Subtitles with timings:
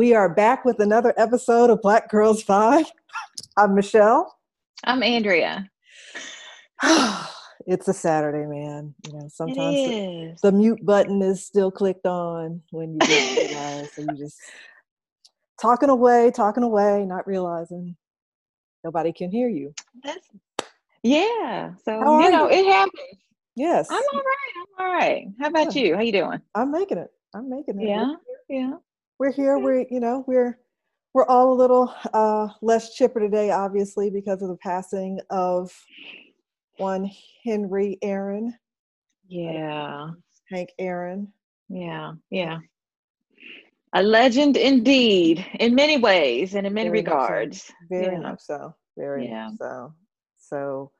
[0.00, 2.86] We are back with another episode of Black Girls Five.
[3.58, 4.34] I'm Michelle.
[4.82, 5.68] I'm Andrea.
[7.66, 8.94] it's a Saturday, man.
[9.06, 13.92] You know, sometimes the, the, mute button is still clicked on when you get realize,
[13.92, 14.38] so you just
[15.60, 17.94] talking away, talking away, not realizing
[18.82, 19.74] nobody can hear you.
[20.02, 20.26] That's
[21.02, 21.74] yeah.
[21.84, 22.56] So you know, you?
[22.56, 23.18] it happens.
[23.54, 23.86] Yes.
[23.90, 24.52] I'm all right.
[24.56, 25.26] I'm all right.
[25.38, 25.82] How about yeah.
[25.82, 25.94] you?
[25.94, 26.40] How you doing?
[26.54, 27.10] I'm making it.
[27.34, 27.86] I'm making it.
[27.86, 28.14] Yeah.
[28.48, 28.76] Yeah
[29.20, 29.58] we're here.
[29.58, 30.58] We're you know we're
[31.12, 35.70] we're all a little uh, less chipper today, obviously, because of the passing of
[36.78, 37.08] one
[37.44, 38.54] Henry Aaron.
[39.28, 40.08] Yeah.
[40.48, 41.32] Hank Aaron.
[41.68, 42.58] Yeah, yeah.
[43.94, 47.64] A legend indeed, in many ways and in many Very regards.
[47.64, 47.72] So.
[47.90, 48.20] Very yeah.
[48.20, 48.74] much so.
[48.96, 49.48] Very yeah.
[49.48, 49.94] much so.
[50.38, 50.92] So,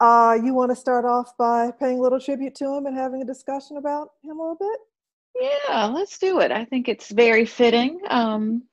[0.00, 3.22] uh, you want to start off by paying a little tribute to him and having
[3.22, 4.78] a discussion about him a little bit?
[5.40, 6.52] Yeah, let's do it.
[6.52, 8.00] I think it's very fitting.
[8.08, 8.64] Um,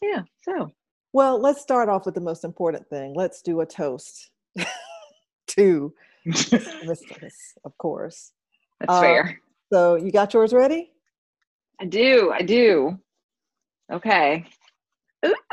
[0.00, 0.72] yeah, so.
[1.12, 3.14] Well, let's start off with the most important thing.
[3.14, 4.30] Let's do a toast
[5.48, 5.92] to
[6.24, 8.32] mistress, of course.
[8.80, 9.40] That's uh, fair.
[9.72, 10.90] So, you got yours ready?
[11.80, 12.32] I do.
[12.32, 12.98] I do.
[13.90, 14.46] Okay.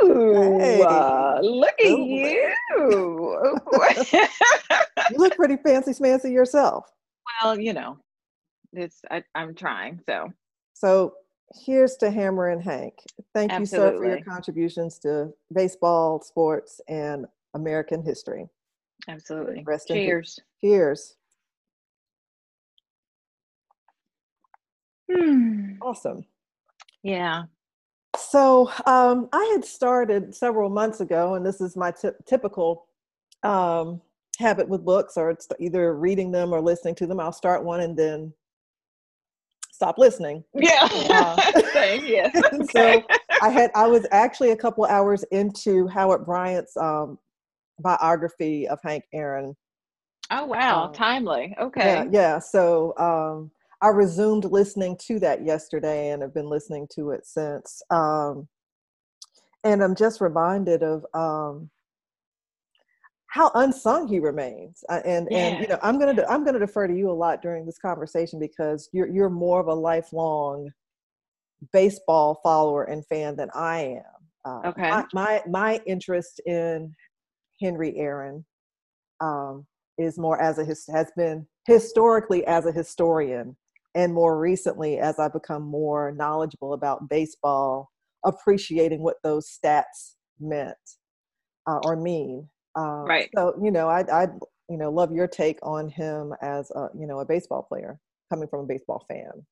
[0.04, 0.82] Ooh, hey.
[0.82, 2.06] uh, look at Ooh.
[2.06, 2.54] you.
[5.12, 6.86] you look pretty fancy smancy yourself.
[7.42, 7.98] Well, you know,
[8.74, 10.02] it's I, I'm trying.
[10.08, 10.32] So
[10.80, 11.14] so
[11.66, 12.94] here's to Hammerin' Hank.
[13.34, 13.62] Thank Absolutely.
[13.62, 18.48] you, sir, for your contributions to baseball, sports, and American history.
[19.10, 19.62] Absolutely.
[19.66, 20.40] Rest Cheers.
[20.62, 21.16] Cheers.
[25.12, 25.74] Hmm.
[25.82, 26.26] Awesome.
[27.04, 27.44] Yeah.
[28.18, 32.86] So um, I had started several months ago, and this is my t- typical
[33.44, 34.02] um,
[34.38, 37.20] habit with books, or it's either reading them or listening to them.
[37.20, 38.34] I'll start one and then
[39.80, 40.44] stop listening.
[40.54, 40.90] Yeah.
[41.10, 42.30] Uh, Same, yeah.
[42.36, 42.66] Okay.
[42.74, 43.04] so
[43.42, 47.18] I had I was actually a couple hours into Howard Bryant's um,
[47.80, 49.56] biography of Hank Aaron.
[50.32, 51.56] Oh wow, um, timely.
[51.58, 51.86] Okay.
[51.86, 52.40] Yeah, yeah.
[52.40, 53.52] So um,
[53.82, 57.82] I resumed listening to that yesterday and have been listening to it since.
[57.90, 58.50] Um,
[59.64, 61.70] and I'm just reminded of um,
[63.30, 65.38] how unsung he remains uh, and yeah.
[65.38, 67.66] and you know i'm going to i'm going to defer to you a lot during
[67.66, 70.70] this conversation because you're you're more of a lifelong
[71.74, 74.04] baseball follower and fan than i am.
[74.46, 74.90] Uh, okay.
[74.90, 76.94] my, my, my interest in
[77.62, 78.44] henry aaron
[79.22, 79.66] um,
[79.98, 83.56] is more as a his has been historically as a historian
[83.96, 87.90] and more recently as I've become more knowledgeable about baseball
[88.26, 90.78] appreciating what those stats meant
[91.68, 93.30] uh, or mean um, right.
[93.36, 94.28] So you know, I I
[94.70, 98.48] you know love your take on him as a you know a baseball player coming
[98.48, 99.46] from a baseball fan.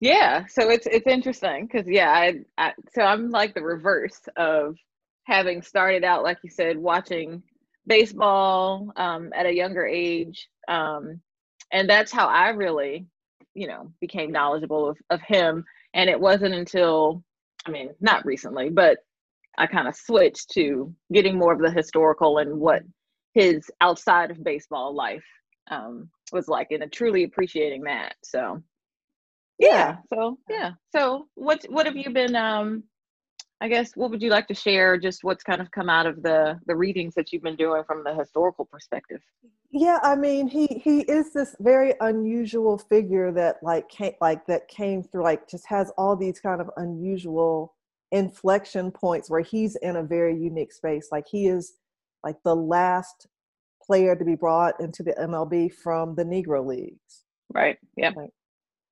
[0.00, 4.76] Yeah, so it's it's interesting because yeah, I, I so I'm like the reverse of
[5.24, 7.42] having started out like you said watching
[7.86, 11.20] baseball um, at a younger age, um,
[11.72, 13.06] and that's how I really
[13.54, 15.64] you know became knowledgeable of, of him.
[15.92, 17.24] And it wasn't until
[17.66, 18.98] I mean not recently, but
[19.58, 22.82] I kind of switched to getting more of the historical and what
[23.34, 25.24] his outside of baseball life
[25.70, 28.14] um, was like, and truly appreciating that.
[28.24, 28.62] So,
[29.58, 29.68] yeah.
[29.68, 29.96] yeah.
[30.12, 30.70] So yeah.
[30.94, 32.34] So what what have you been?
[32.34, 32.84] Um,
[33.62, 34.96] I guess what would you like to share?
[34.96, 38.02] Just what's kind of come out of the the readings that you've been doing from
[38.04, 39.20] the historical perspective.
[39.70, 44.66] Yeah, I mean, he he is this very unusual figure that like came like that
[44.68, 47.74] came through like just has all these kind of unusual
[48.12, 51.08] inflection points where he's in a very unique space.
[51.12, 51.74] Like he is
[52.24, 53.28] like the last
[53.82, 57.24] player to be brought into the MLB from the Negro Leagues.
[57.52, 57.78] Right.
[57.96, 58.12] Yeah.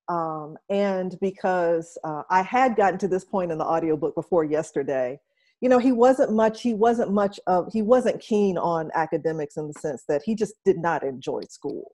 [0.09, 5.21] Um, and because uh, I had gotten to this point in the audiobook before yesterday,
[5.61, 9.67] you know, he wasn't much, he wasn't much of, he wasn't keen on academics in
[9.67, 11.93] the sense that he just did not enjoy school.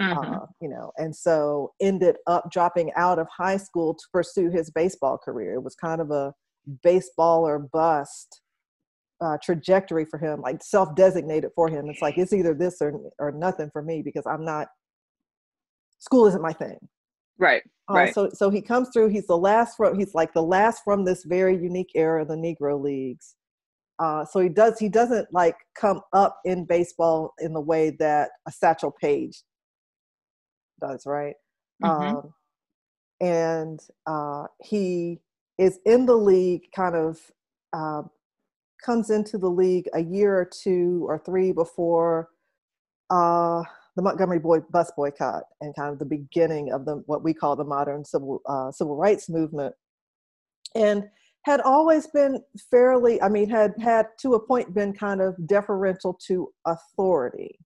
[0.00, 0.34] Mm-hmm.
[0.34, 4.70] Uh, you know, and so ended up dropping out of high school to pursue his
[4.70, 5.54] baseball career.
[5.54, 6.32] It was kind of a
[6.82, 8.40] baseball or bust
[9.20, 11.88] uh, trajectory for him, like self-designated for him.
[11.88, 14.68] It's like it's either this or or nothing for me because I'm not.
[15.98, 16.78] School isn't my thing.
[17.38, 17.62] Right.
[17.90, 18.14] Uh, right.
[18.14, 19.08] So so he comes through.
[19.08, 19.98] He's the last from.
[19.98, 23.36] He's like the last from this very unique era, the Negro Leagues.
[23.98, 24.78] Uh, so he does.
[24.78, 29.42] He doesn't like come up in baseball in the way that a Satchel Paige
[30.82, 31.34] does, right?
[31.82, 32.16] Mm-hmm.
[32.16, 32.34] Um,
[33.20, 35.20] and uh, he
[35.58, 37.18] is in the league, kind of
[37.72, 38.02] uh,
[38.84, 42.28] comes into the league a year or two or three before
[43.10, 43.62] uh,
[43.96, 47.56] the Montgomery boy, bus boycott and kind of the beginning of the what we call
[47.56, 49.74] the modern civil uh, civil rights movement.
[50.74, 51.04] And
[51.44, 52.40] had always been
[52.70, 57.58] fairly, I mean, had had to a point been kind of deferential to authority.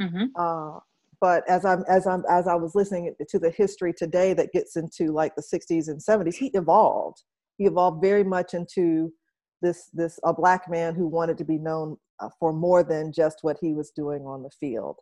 [0.00, 0.24] Mm-hmm.
[0.36, 0.78] Uh,
[1.20, 4.76] but as I'm as I'm as I was listening to the history today that gets
[4.76, 7.22] into like the 60s and 70s, he evolved.
[7.56, 9.12] He evolved very much into
[9.62, 13.38] this this a black man who wanted to be known uh, for more than just
[13.42, 14.98] what he was doing on the field.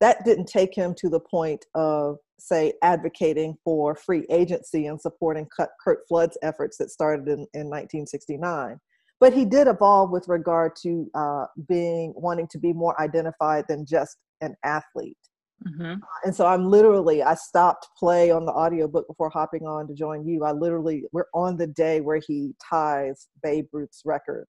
[0.00, 5.46] That didn't take him to the point of say advocating for free agency and supporting
[5.84, 8.80] Curt Flood's efforts that started in, in 1969
[9.20, 13.84] but he did evolve with regard to uh, being wanting to be more identified than
[13.84, 15.18] just an athlete
[15.66, 15.94] mm-hmm.
[16.24, 20.26] and so i'm literally i stopped play on the audiobook before hopping on to join
[20.26, 20.44] you.
[20.44, 24.46] I literally we're on the day where he ties babe ruth's record.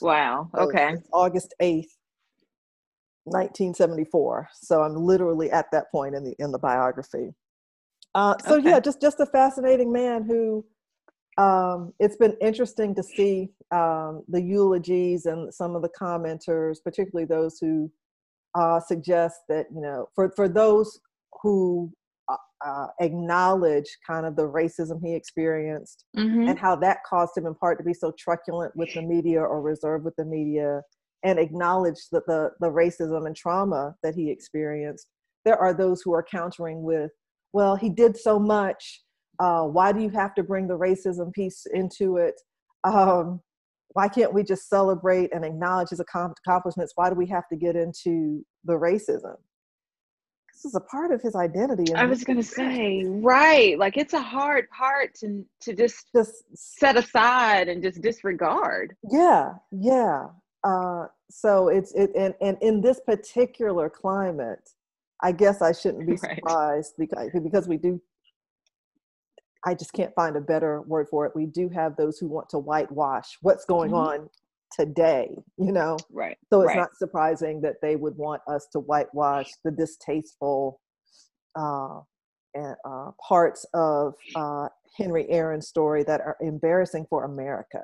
[0.00, 0.50] Wow.
[0.56, 0.96] Okay.
[0.96, 1.86] so august 8th
[3.24, 7.30] 1974 so i'm literally at that point in the in the biography.
[8.14, 8.70] Uh, so okay.
[8.70, 10.64] yeah just just a fascinating man who
[11.38, 17.24] um, it's been interesting to see um, the eulogies and some of the commenters particularly
[17.24, 17.90] those who
[18.54, 20.98] uh, suggest that you know for for those
[21.42, 21.90] who
[22.28, 22.36] uh,
[22.66, 26.48] uh acknowledge kind of the racism he experienced mm-hmm.
[26.48, 29.62] and how that caused him in part to be so truculent with the media or
[29.62, 30.82] reserved with the media
[31.22, 35.06] and acknowledge that the, the racism and trauma that he experienced,
[35.44, 37.10] there are those who are countering with,
[37.52, 39.02] well, he did so much.
[39.38, 42.40] Uh, why do you have to bring the racism piece into it?
[42.84, 43.40] Um,
[43.92, 46.92] why can't we just celebrate and acknowledge his accomplishments?
[46.94, 49.36] Why do we have to get into the racism?
[50.54, 51.94] This is a part of his identity.
[51.94, 53.78] I was going to say, right.
[53.78, 58.94] Like it's a hard part to, to just, just set aside and just disregard.
[59.10, 59.54] Yeah.
[59.72, 60.26] Yeah.
[60.62, 64.68] Uh, so it's it and, and in this particular climate,
[65.22, 67.08] I guess I shouldn't be surprised right.
[67.32, 68.00] because because we do.
[69.64, 71.32] I just can't find a better word for it.
[71.34, 74.22] We do have those who want to whitewash what's going mm-hmm.
[74.22, 74.30] on
[74.72, 75.98] today, you know.
[76.10, 76.36] Right.
[76.52, 76.76] So it's right.
[76.78, 80.80] not surprising that they would want us to whitewash the distasteful
[81.58, 82.00] uh,
[82.56, 87.82] uh, parts of uh, Henry Aaron's story that are embarrassing for America.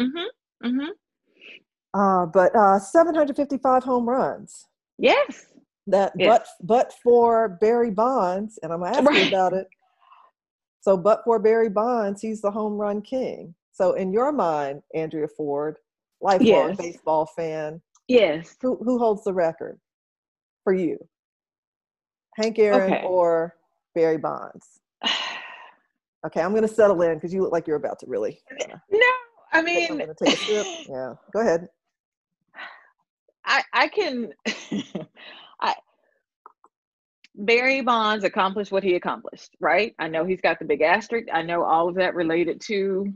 [0.00, 0.66] Mm-hmm.
[0.66, 0.90] Mm-hmm.
[1.98, 4.66] Uh, but uh, 755 home runs.
[4.98, 5.46] Yes.
[5.86, 6.28] That yes.
[6.60, 9.22] but but for Barry Bonds, and I'm gonna ask right.
[9.22, 9.66] you about it.
[10.84, 13.54] So, but for Barry Bonds, he's the home run king.
[13.72, 15.78] So, in your mind, Andrea Ford,
[16.20, 16.76] lifelong yes.
[16.76, 19.80] baseball fan, yes, who who holds the record
[20.62, 20.98] for you?
[22.34, 23.02] Hank Aaron okay.
[23.06, 23.54] or
[23.94, 24.80] Barry Bonds?
[26.26, 28.42] okay, I'm gonna settle in because you look like you're about to really.
[28.52, 29.06] Uh, no,
[29.54, 30.66] I mean, I'm gonna take a sip.
[30.86, 31.66] yeah, go ahead.
[33.46, 34.34] I I can
[37.34, 39.94] Barry Bonds accomplished what he accomplished, right?
[39.98, 41.28] I know he's got the big asterisk.
[41.32, 43.12] I know all of that related to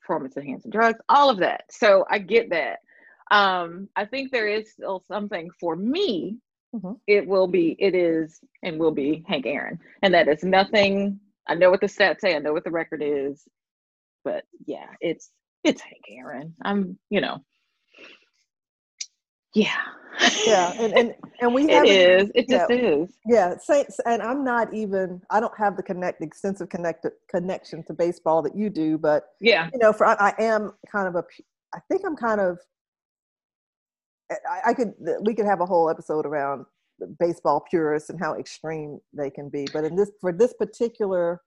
[0.00, 1.64] performance enhancing drugs, all of that.
[1.70, 2.80] So I get that.
[3.30, 6.38] Um, I think there is still something for me.
[6.74, 6.92] Mm-hmm.
[7.06, 9.78] It will be, it is, and will be Hank Aaron.
[10.02, 11.18] And that is nothing.
[11.46, 13.42] I know what the stats say, I know what the record is,
[14.24, 15.30] but yeah, it's
[15.64, 16.54] it's Hank Aaron.
[16.62, 17.38] I'm, you know,
[19.54, 19.76] yeah.
[20.44, 22.30] yeah, and and and we have it is.
[22.34, 23.16] It just is.
[23.26, 25.22] Yeah, Saints, and I'm not even.
[25.30, 29.70] I don't have the connect extensive connected connection to baseball that you do, but yeah,
[29.72, 31.24] you know, for I, I am kind of a.
[31.74, 32.58] I think I'm kind of.
[34.30, 34.92] I, I could.
[35.22, 36.66] We could have a whole episode around
[37.18, 41.40] baseball purists and how extreme they can be, but in this for this particular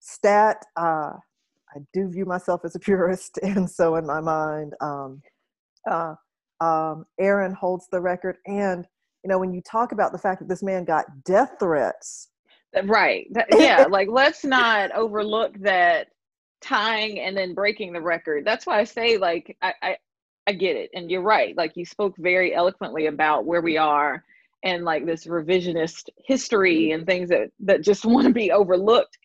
[0.00, 1.12] stat, uh,
[1.74, 5.22] I do view myself as a purist, and so in my mind, um,
[5.90, 6.14] uh,
[6.60, 8.36] um, Aaron holds the record.
[8.46, 8.86] And,
[9.24, 12.28] you know, when you talk about the fact that this man got death threats.
[12.84, 13.26] Right.
[13.52, 13.86] Yeah.
[13.90, 16.08] like, let's not overlook that
[16.60, 18.44] tying and then breaking the record.
[18.44, 19.96] That's why I say, like, I, I,
[20.46, 20.90] I get it.
[20.94, 21.56] And you're right.
[21.56, 24.24] Like, you spoke very eloquently about where we are
[24.62, 29.18] and like this revisionist history and things that, that just want to be overlooked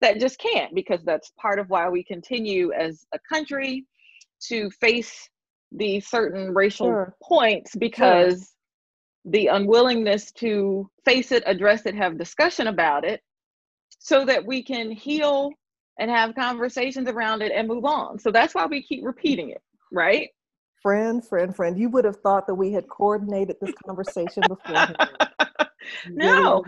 [0.00, 3.84] that just can't because that's part of why we continue as a country
[4.40, 5.28] to face
[5.76, 7.16] the certain racial sure.
[7.22, 9.32] points because sure.
[9.32, 13.20] the unwillingness to face it, address it, have discussion about it,
[13.98, 15.50] so that we can heal
[15.98, 18.18] and have conversations around it and move on.
[18.18, 20.28] So that's why we keep repeating it, right?
[20.82, 24.86] Friend, friend, friend, you would have thought that we had coordinated this conversation before.
[26.10, 26.64] no.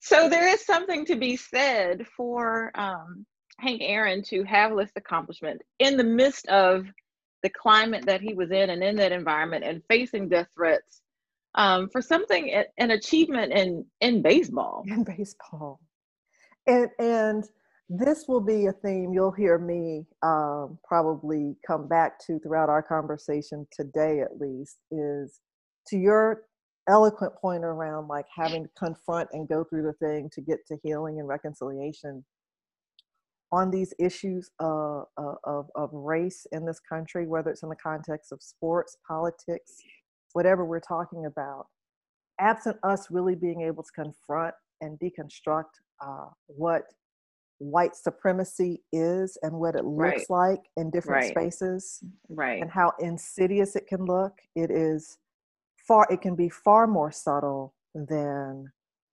[0.00, 3.26] so there is something to be said for um,
[3.58, 6.86] Hank Aaron to have this accomplishment in the midst of
[7.44, 11.02] the climate that he was in and in that environment and facing death threats
[11.54, 14.82] um, for something an achievement in in baseball.
[14.86, 15.78] In baseball.
[16.66, 17.44] And and
[17.90, 22.82] this will be a theme you'll hear me um, probably come back to throughout our
[22.82, 25.40] conversation today, at least, is
[25.88, 26.44] to your
[26.88, 30.76] eloquent point around like having to confront and go through the thing to get to
[30.82, 32.24] healing and reconciliation
[33.54, 37.76] on these issues uh, uh, of, of race in this country, whether it's in the
[37.76, 39.76] context of sports, politics,
[40.32, 41.66] whatever we're talking about,
[42.40, 45.70] absent us really being able to confront and deconstruct
[46.04, 46.82] uh, what
[47.58, 50.50] white supremacy is and what it looks right.
[50.52, 51.30] like in different right.
[51.30, 55.18] spaces right and how insidious it can look it is
[55.86, 58.66] far it can be far more subtle than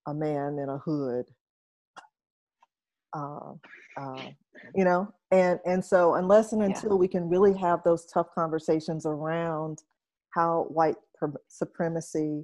[0.08, 1.26] a man in a hood
[3.14, 3.54] uh,
[3.98, 4.22] uh,
[4.76, 6.96] you know and and so unless and until yeah.
[6.96, 9.80] we can really have those tough conversations around
[10.36, 12.44] how white per- supremacy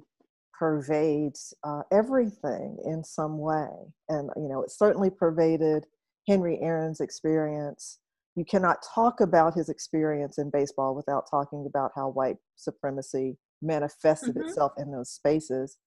[0.58, 3.68] pervades uh, everything in some way
[4.08, 5.86] and you know it certainly pervaded
[6.26, 7.98] henry aaron's experience
[8.34, 14.34] you cannot talk about his experience in baseball without talking about how white supremacy manifested
[14.34, 14.48] mm-hmm.
[14.48, 15.78] itself in those spaces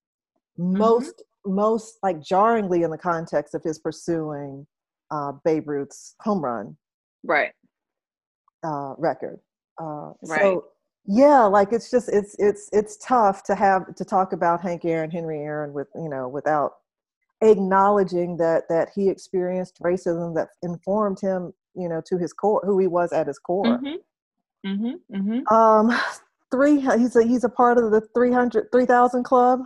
[0.60, 0.78] mm-hmm.
[0.78, 4.66] most most like jarringly in the context of his pursuing
[5.12, 6.76] uh, Babe Ruth's home run
[7.24, 7.52] right
[8.64, 9.40] uh, record.
[9.80, 10.42] Uh, right.
[10.42, 10.66] So
[11.06, 15.10] yeah, like it's just it's it's it's tough to have to talk about Hank Aaron,
[15.10, 16.74] Henry Aaron with you know without
[17.42, 22.78] acknowledging that that he experienced racism that informed him you know to his core who
[22.80, 23.66] he was at his core.
[23.66, 24.68] Mm-hmm.
[24.68, 25.16] Mm-hmm.
[25.16, 25.54] Mm-hmm.
[25.54, 26.00] Um,
[26.52, 29.62] three he's a he's a part of the 300 3000 club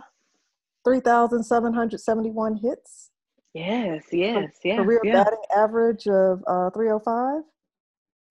[0.86, 3.10] 3771 hits
[3.56, 4.78] Yes, yes, yes.
[4.78, 5.24] Career yeah.
[5.24, 7.42] batting average of uh, 305.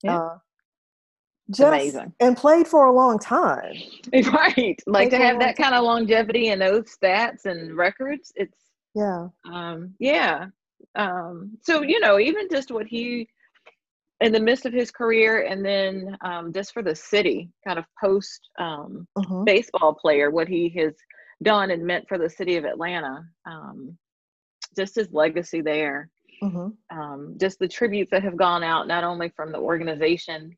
[0.03, 0.17] Yeah.
[0.17, 0.37] Uh,
[1.49, 2.13] just, amazing.
[2.19, 3.73] And played for a long time.
[4.13, 4.79] Right.
[4.85, 5.63] Like played to have that time.
[5.63, 8.57] kind of longevity and those stats and records, it's
[8.93, 9.27] yeah.
[9.51, 10.45] Um, yeah.
[10.95, 13.27] Um, so you know, even just what he
[14.21, 17.85] in the midst of his career and then um, just for the city, kind of
[17.99, 19.43] post um, uh-huh.
[19.43, 20.93] baseball player, what he has
[21.43, 23.23] done and meant for the city of Atlanta.
[23.45, 23.97] Um,
[24.75, 26.09] just his legacy there.
[26.43, 26.97] Mm-hmm.
[26.97, 30.55] Um, just the tributes that have gone out, not only from the organization,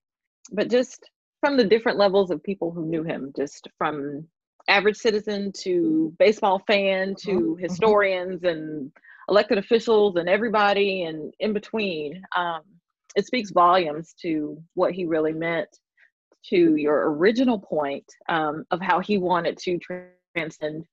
[0.52, 1.00] but just
[1.40, 4.28] from the different levels of people who knew him, just from
[4.68, 7.38] average citizen to baseball fan to mm-hmm.
[7.38, 7.64] mm-hmm.
[7.64, 8.92] historians and
[9.30, 12.22] elected officials and everybody and in between.
[12.36, 12.62] Um,
[13.16, 15.70] it speaks volumes to what he really meant
[16.50, 19.80] to your original point um, of how he wanted to
[20.36, 20.86] transcend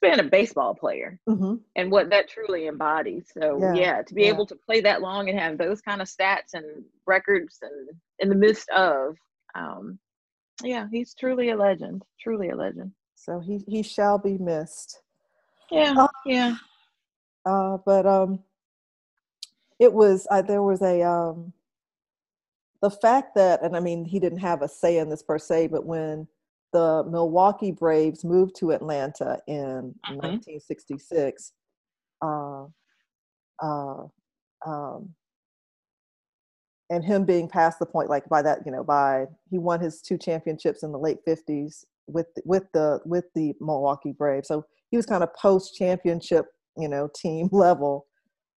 [0.00, 1.56] being a baseball player mm-hmm.
[1.76, 3.26] and what that truly embodies.
[3.38, 4.28] So yeah, yeah to be yeah.
[4.28, 8.28] able to play that long and have those kind of stats and records and in
[8.28, 9.16] the midst of,
[9.54, 9.98] um,
[10.62, 12.02] yeah, he's truly a legend.
[12.20, 12.92] Truly a legend.
[13.14, 15.00] So he he shall be missed.
[15.70, 16.56] Yeah, uh, yeah.
[17.44, 18.40] Uh, but um,
[19.78, 21.52] it was uh, there was a um,
[22.80, 25.68] the fact that, and I mean, he didn't have a say in this per se,
[25.68, 26.26] but when
[26.72, 30.16] the Milwaukee Braves moved to Atlanta in mm-hmm.
[30.16, 31.52] 1966.
[32.20, 32.64] Uh,
[33.62, 34.04] uh,
[34.66, 35.14] um,
[36.90, 40.02] and him being past the point, like by that, you know, by he won his
[40.02, 44.48] two championships in the late 50s with with the with the Milwaukee Braves.
[44.48, 48.06] So he was kind of post championship, you know, team level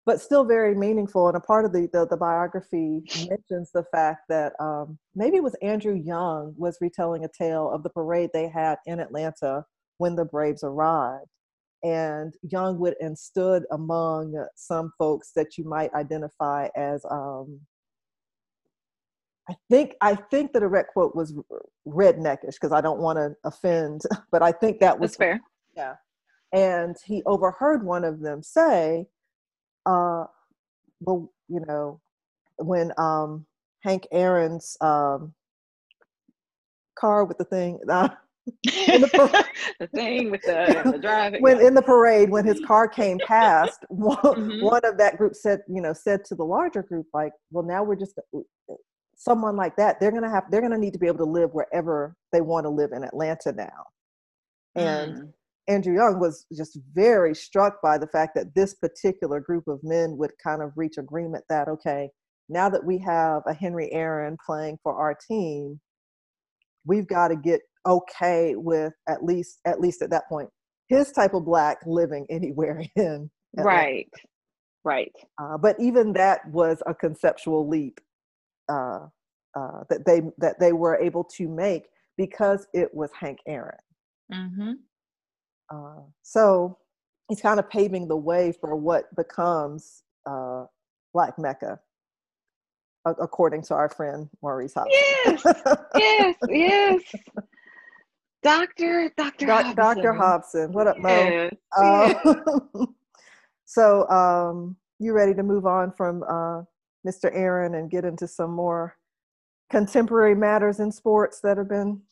[0.07, 1.29] but still very meaningful.
[1.29, 5.43] And a part of the, the, the biography mentions the fact that um, maybe it
[5.43, 9.65] was Andrew Young was retelling a tale of the parade they had in Atlanta
[9.99, 11.27] when the Braves arrived.
[11.83, 17.61] And Young would and stood among some folks that you might identify as um,
[19.49, 21.35] I think I think the direct quote was
[21.87, 24.01] redneckish because I don't want to offend,
[24.33, 25.41] but I think that was That's fair.
[25.77, 25.95] Yeah.
[26.53, 29.07] And he overheard one of them say,
[29.87, 30.25] uh,
[31.01, 32.01] well, you know,
[32.59, 33.47] when um,
[33.83, 35.35] Hank Aaron's um,
[36.99, 37.79] car with the thing.
[37.89, 38.09] Uh,
[38.63, 39.45] the,
[39.81, 41.41] the, thing with the, the driving.
[41.43, 44.63] when in the parade, when his car came past, one, mm-hmm.
[44.63, 47.83] one of that group said, you know, said to the larger group, like, well, now
[47.83, 48.19] we're just
[49.17, 49.99] someone like that.
[49.99, 52.69] They're gonna have, they're gonna need to be able to live wherever they want to
[52.69, 53.87] live in Atlanta now.
[54.75, 55.33] And mm.
[55.69, 60.17] Andrew Young was just very struck by the fact that this particular group of men
[60.19, 62.11] would kind of reach agreement that, okay,
[62.49, 65.81] now that we have a Henry Aaron playing for our team,
[66.85, 70.49] we've got to get okay with at least at least at that point
[70.89, 73.77] his type of black living anywhere in Atlanta.
[73.77, 74.09] right
[74.85, 78.01] right uh, but even that was a conceptual leap
[78.71, 79.01] uh,
[79.55, 81.85] uh, that they that they were able to make
[82.17, 83.77] because it was hank aaron
[84.33, 84.73] mm-hmm.
[85.75, 86.79] Uh, so
[87.29, 90.65] he's kind of paving the way for what becomes uh,
[91.13, 91.81] Black Mecca,
[93.05, 94.93] according to our friend Maurice Hobson.
[94.93, 95.43] Yes,
[95.97, 97.03] yes, yes.
[98.43, 99.75] Doctor, Doctor, Hobson.
[99.75, 100.13] Dr.
[100.13, 100.73] Hobson.
[100.73, 101.09] What up, Mo?
[101.09, 102.87] Yes, uh, yes.
[103.65, 106.63] so, um, you ready to move on from uh,
[107.07, 107.31] Mr.
[107.33, 108.97] Aaron and get into some more
[109.71, 112.03] contemporary matters in sports that have been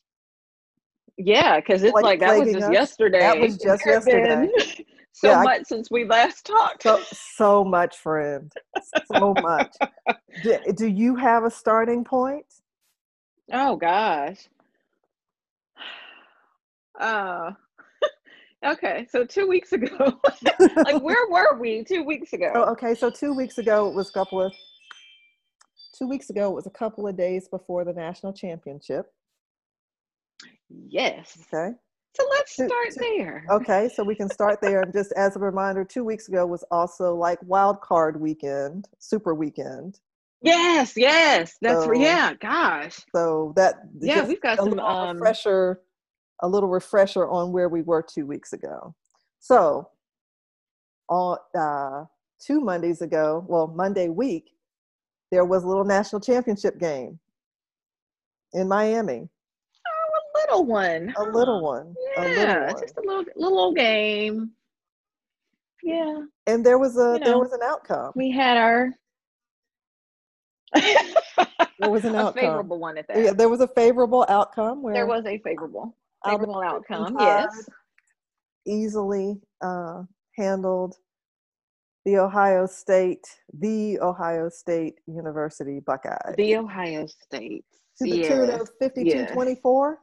[1.18, 2.72] yeah because it's like that was just us.
[2.72, 3.20] yesterday.
[3.20, 4.48] that was just yesterday.
[5.12, 6.82] so yeah, much I, since we last talked.
[6.82, 8.52] So, so much friend.
[9.12, 9.74] So much.
[10.42, 12.46] Do, do you have a starting point?
[13.52, 14.48] Oh gosh.
[17.00, 17.52] Uh
[18.64, 20.20] okay so two weeks ago.
[20.76, 22.52] Like where were we two weeks ago?
[22.54, 24.52] Oh, okay so two weeks ago it was a couple of
[25.96, 29.10] two weeks ago it was a couple of days before the national championship
[30.88, 31.38] yes.
[31.52, 31.74] Okay.
[32.14, 33.46] So let's start there.
[33.50, 34.82] okay so we can start there.
[34.82, 39.34] And just as a reminder two weeks ago was also like wild card weekend super
[39.34, 39.98] weekend.
[40.42, 41.56] Yes yes.
[41.62, 43.00] That's so, yeah gosh.
[43.14, 45.80] so that yeah we've got some um, refresher
[46.40, 48.94] a little refresher on where we were two weeks ago.
[49.40, 49.88] So
[51.08, 52.04] on uh,
[52.44, 54.50] two mondays ago well monday week
[55.32, 57.18] there was a little national championship game
[58.52, 59.28] in Miami.
[60.34, 61.14] A little one.
[61.16, 61.94] A little one.
[62.16, 62.80] Yeah, a little one.
[62.80, 64.50] just a little little game.
[65.82, 66.22] Yeah.
[66.46, 68.12] And there was a you know, there was an outcome.
[68.14, 68.90] We had our
[70.74, 72.34] there was an outcome.
[72.34, 73.22] favorable one at that.
[73.22, 77.16] Yeah, there was a favorable outcome where there was a favorable favorable outcome.
[77.18, 77.68] Yes.
[78.66, 80.02] Easily uh,
[80.36, 80.94] handled
[82.04, 83.24] the Ohio State,
[83.58, 86.34] the Ohio State University Buckeyes.
[86.36, 87.64] The Ohio State.
[87.98, 88.28] To the yes.
[88.28, 89.32] tune of 52 yes.
[89.32, 89.98] 24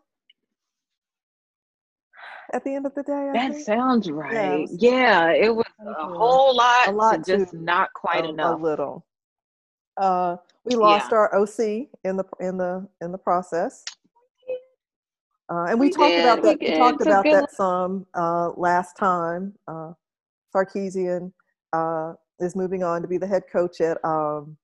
[2.53, 3.29] at the end of the day.
[3.29, 3.65] I that think.
[3.65, 4.33] sounds right.
[4.33, 8.29] Yeah it, was, yeah, it was a whole lot, a lot just not quite a,
[8.29, 8.59] enough.
[8.59, 9.05] A little.
[9.97, 11.17] Uh, we lost yeah.
[11.17, 13.83] our OC in the in the in the process.
[15.51, 16.59] Uh, and we, we talked did, about that.
[16.59, 19.53] We, we talked about that some uh, last time.
[19.67, 19.93] Uh,
[20.55, 21.31] Sarkisian
[21.73, 24.57] uh, is moving on to be the head coach at um,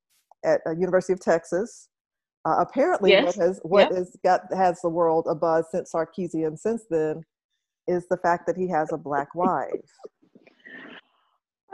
[0.43, 1.89] at uh, University of Texas.
[2.45, 3.25] Uh, apparently, yes.
[3.25, 3.93] what has what yep.
[3.93, 7.23] has got has the world abuzz since Sarkisian since then
[7.87, 9.69] is the fact that he has a black wife.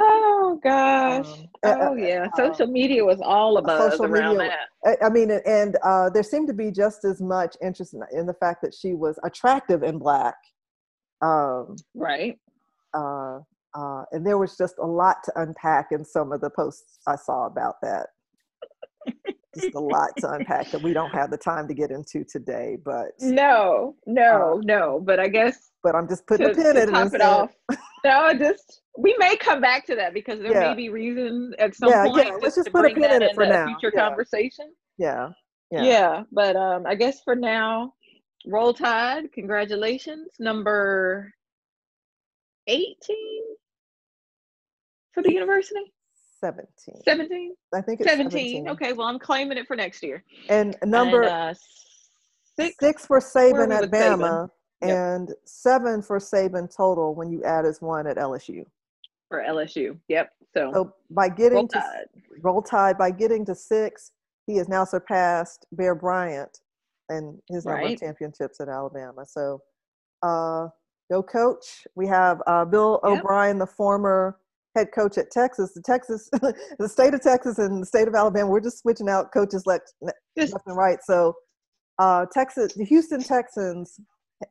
[0.03, 1.27] Oh gosh!
[1.63, 4.97] Um, oh yeah, uh, social media was all about social around media, that.
[5.03, 8.33] I mean, and uh, there seemed to be just as much interest in, in, the
[8.33, 10.35] fact that she was attractive in black.
[11.21, 12.37] Um, right.
[12.95, 13.39] Uh,
[13.73, 17.15] uh, and there was just a lot to unpack in some of the posts I
[17.15, 18.07] saw about that.
[19.55, 22.77] just a lot to unpack that we don't have the time to get into today.
[22.83, 25.01] But no, no, uh, no.
[25.03, 25.70] But I guess.
[25.83, 27.13] But I'm just putting to, a pin in it.
[27.13, 27.51] it off.
[28.05, 30.69] no, just we may come back to that because there yeah.
[30.69, 32.27] may be reasons at some yeah, point.
[32.27, 33.65] Yeah, let's just put a pin in it for now.
[33.65, 34.07] Future yeah.
[34.07, 34.73] conversation.
[34.97, 35.29] Yeah.
[35.71, 35.83] yeah.
[35.83, 36.23] Yeah.
[36.31, 37.93] But um, I guess for now,
[38.45, 39.31] roll tide.
[39.33, 41.31] Congratulations, number
[42.67, 42.95] 18
[45.13, 45.93] for the university?
[46.39, 47.01] 17.
[47.05, 47.53] 17?
[47.73, 48.65] I think it's 17.
[48.65, 48.69] 17.
[48.69, 50.23] Okay, well, I'm claiming it for next year.
[50.49, 51.53] And number and, uh,
[52.59, 54.49] six, six for Saban at Bama,
[54.81, 58.65] And seven for Saban total when you add as one at LSU.
[59.29, 60.31] For LSU, yep.
[60.53, 62.05] So, so by getting roll to tide.
[62.41, 64.11] roll tide, by getting to six,
[64.47, 66.59] he has now surpassed Bear Bryant
[67.09, 67.93] and his number right.
[67.93, 69.25] of championships at Alabama.
[69.25, 69.61] So,
[70.23, 70.67] uh,
[71.11, 71.85] go coach.
[71.95, 73.19] We have uh, Bill yep.
[73.19, 74.37] O'Brien, the former
[74.75, 75.73] head coach at Texas.
[75.73, 76.29] The Texas,
[76.79, 79.93] the state of Texas and the state of Alabama, we're just switching out coaches left,
[80.01, 80.99] left and right.
[81.03, 81.35] So,
[81.99, 83.99] uh, Texas, the Houston Texans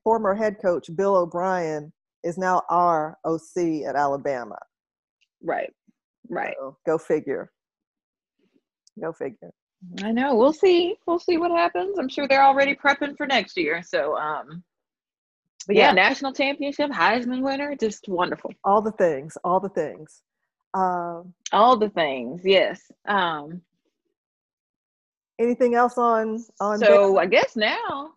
[0.05, 4.59] former head coach Bill O'Brien is now our OC at Alabama.
[5.43, 5.73] Right.
[6.29, 6.55] Right.
[6.59, 7.51] So, go figure.
[9.01, 9.53] Go figure.
[10.03, 10.35] I know.
[10.35, 10.97] We'll see.
[11.07, 11.99] We'll see what happens.
[11.99, 13.83] I'm sure they're already prepping for next year.
[13.83, 14.63] So, um,
[15.67, 18.53] but yeah, yeah, national championship, Heisman winner, just wonderful.
[18.65, 20.23] All the things, all the things.
[20.75, 22.81] Um, all the things, yes.
[23.07, 23.63] Um,
[25.39, 26.79] anything else on on?
[26.79, 28.13] So I guess now.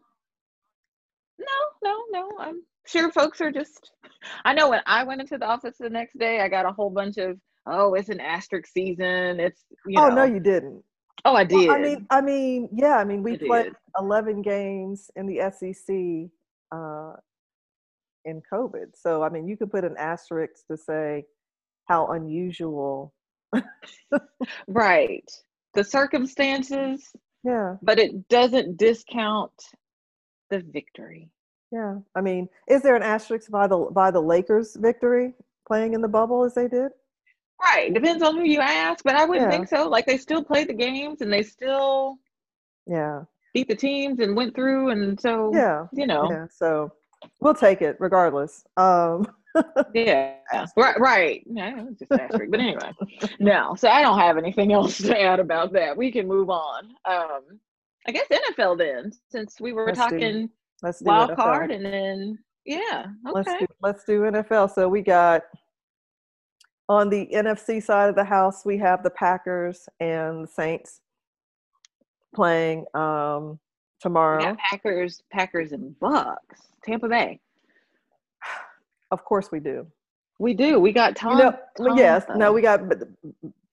[1.44, 2.38] No, no, no.
[2.40, 3.92] I'm sure folks are just.
[4.46, 6.90] I know when I went into the office the next day, I got a whole
[6.90, 9.40] bunch of, oh, it's an asterisk season.
[9.40, 10.84] It's you oh no, you didn't.
[11.26, 11.68] Oh, I did.
[11.68, 12.98] Well, I mean, I mean, yeah.
[12.98, 13.74] I mean, we I played did.
[13.98, 16.32] eleven games in the SEC.
[16.72, 17.14] Uh,
[18.26, 18.96] in COVID.
[18.96, 21.26] So, I mean, you could put an asterisk to say
[21.86, 23.14] how unusual.
[24.68, 25.30] right.
[25.74, 27.12] The circumstances.
[27.44, 27.76] Yeah.
[27.82, 29.52] But it doesn't discount
[30.50, 31.30] the victory.
[31.74, 31.96] Yeah.
[32.16, 35.34] I mean, is there an asterisk by the by the Lakers victory
[35.68, 36.92] playing in the bubble as they did?
[37.62, 37.94] Right.
[37.94, 39.58] Depends on who you ask, but I wouldn't yeah.
[39.58, 39.90] think so.
[39.90, 42.20] Like they still played the games and they still
[42.86, 46.92] yeah beat the teams and went through and so yeah you know yeah so
[47.40, 49.26] we'll take it regardless um
[49.94, 50.36] yeah
[50.76, 52.92] right right yeah just asterisk but anyway
[53.40, 56.86] no so i don't have anything else to add about that we can move on
[57.06, 57.42] um
[58.08, 60.50] i guess nfl then since we were let's talking
[60.84, 61.36] let's do wild NFL.
[61.36, 63.34] card and then yeah okay.
[63.34, 65.42] let's do let's do nfl so we got
[66.88, 71.02] on the nfc side of the house we have the packers and the saints
[72.34, 73.60] playing um,
[74.00, 74.56] tomorrow.
[74.70, 77.40] Packers, Packers and Bucks, Tampa Bay.
[79.12, 79.88] Of course we do.
[80.40, 80.80] We do.
[80.80, 81.38] We got Tom.
[81.38, 82.82] You know, Tom yes, no, we got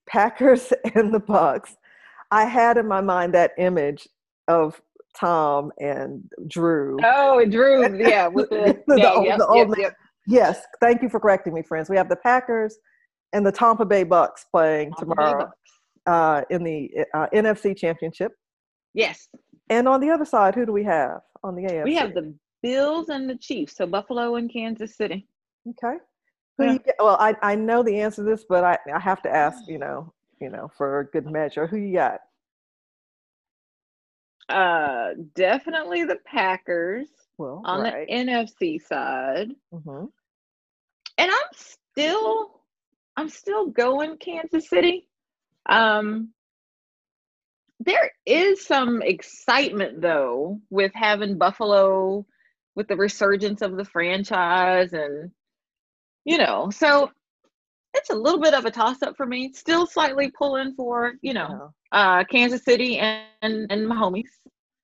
[0.07, 1.75] Packers and the Bucks.
[2.31, 4.07] I had in my mind that image
[4.47, 4.81] of
[5.19, 6.97] Tom and Drew.
[7.03, 9.79] Oh, and Drew, yeah, with the, the, yeah, the, yep, the old yep, man.
[9.79, 9.95] Yep.
[10.27, 11.89] Yes, thank you for correcting me, friends.
[11.89, 12.77] We have the Packers
[13.33, 15.51] and the Tampa Bay Bucks playing Tampa tomorrow
[16.05, 18.33] uh, in the uh, NFC Championship.
[18.93, 19.27] Yes.
[19.69, 21.83] And on the other side, who do we have on the AFC?
[21.85, 23.77] We have the Bills and the Chiefs.
[23.77, 25.27] So Buffalo and Kansas City.
[25.67, 25.97] Okay.
[26.57, 26.73] Who yeah.
[26.73, 29.29] you get, well, I, I know the answer to this, but I, I have to
[29.29, 31.67] ask, you know, you know, for a good measure.
[31.67, 32.19] Who you got?
[34.51, 37.07] Uh, definitely the Packers.
[37.37, 38.07] Well, on right.
[38.07, 39.51] the NFC side.
[39.73, 40.05] Mm-hmm.
[41.17, 42.61] And I'm still,
[43.17, 45.07] I'm still going Kansas City.
[45.67, 46.33] Um,
[47.79, 52.25] there is some excitement though with having Buffalo
[52.75, 55.31] with the resurgence of the franchise and
[56.23, 57.09] you know, so
[57.93, 59.51] it's a little bit of a toss up for me.
[59.53, 64.23] Still slightly pulling for, you know, uh Kansas City and and, and Mahomes.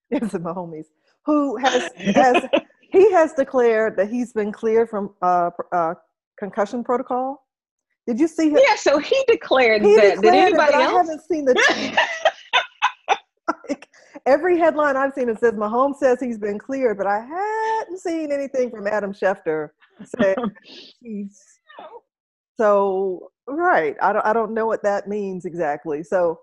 [0.10, 0.86] Yes, Mahomes.
[1.26, 2.44] Who has has
[2.92, 5.94] he has declared that he's been cleared from uh, uh
[6.40, 7.44] concussion protocol.
[8.06, 8.60] Did you see him?
[8.66, 10.16] Yeah, so he declared he that.
[10.16, 10.94] Declared Did anybody it, else?
[10.94, 11.98] I haven't seen the
[13.70, 13.88] like
[14.26, 18.32] every headline I've seen it says Mahomes says he's been cleared, but I hadn't seen
[18.32, 19.70] anything from Adam Schefter
[20.20, 20.36] saying
[21.02, 21.57] he's
[22.58, 23.96] so right.
[24.02, 26.04] I don't I don't know what that means exactly.
[26.04, 26.40] So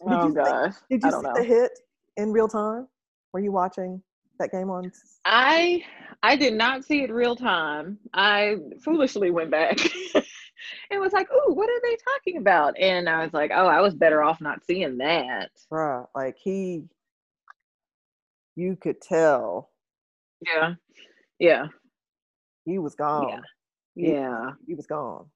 [0.00, 0.74] did oh you gosh.
[0.74, 1.32] See, did you see know.
[1.34, 1.72] the hit
[2.16, 2.88] in real time?
[3.32, 4.02] Were you watching
[4.38, 4.90] that game on
[5.24, 5.84] I
[6.22, 7.98] I did not see it real time.
[8.14, 9.78] I foolishly went back.
[10.90, 13.80] and was like, "Ooh, what are they talking about?" And I was like, "Oh, I
[13.80, 16.84] was better off not seeing that." Bruh, like he,
[18.56, 19.70] you could tell.
[20.46, 20.74] Yeah,
[21.38, 21.66] yeah.
[22.64, 23.28] He was gone.
[23.28, 23.40] Yeah,
[23.94, 24.50] he, yeah.
[24.66, 25.26] He was gone.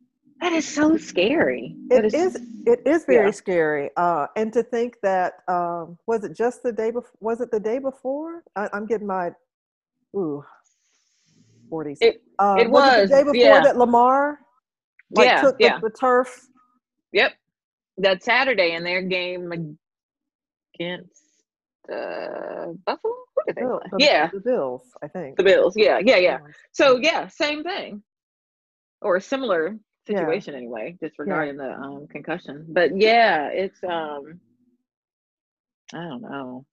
[0.43, 1.77] That is so scary.
[1.89, 3.31] It is, is, It is very yeah.
[3.31, 3.91] scary.
[3.97, 7.13] Uh, and to think that um, was it just the day before?
[7.21, 8.43] Was it the day before?
[8.57, 9.31] I, am getting my
[10.17, 10.45] ooh.
[11.71, 11.99] 40s.
[12.01, 13.63] It, um, it was, was it the day before yeah.
[13.63, 14.41] that Lamar
[15.13, 15.79] like yeah, took yeah.
[15.79, 16.49] The, the, turf.
[17.13, 17.35] Yep.
[17.99, 21.23] That Saturday in their game against
[21.89, 23.15] uh, Buffalo.
[23.37, 23.91] Who did they Bill, play?
[23.93, 24.83] The, yeah, the Bills.
[25.05, 25.75] I think the Bills.
[25.77, 26.39] Yeah, yeah, yeah.
[26.73, 28.03] So yeah, same thing,
[29.03, 30.59] or similar situation yeah.
[30.59, 31.69] anyway, just regarding yeah.
[31.69, 32.67] the um, concussion.
[32.69, 34.41] But yeah, it's um,
[35.95, 36.65] I don't know.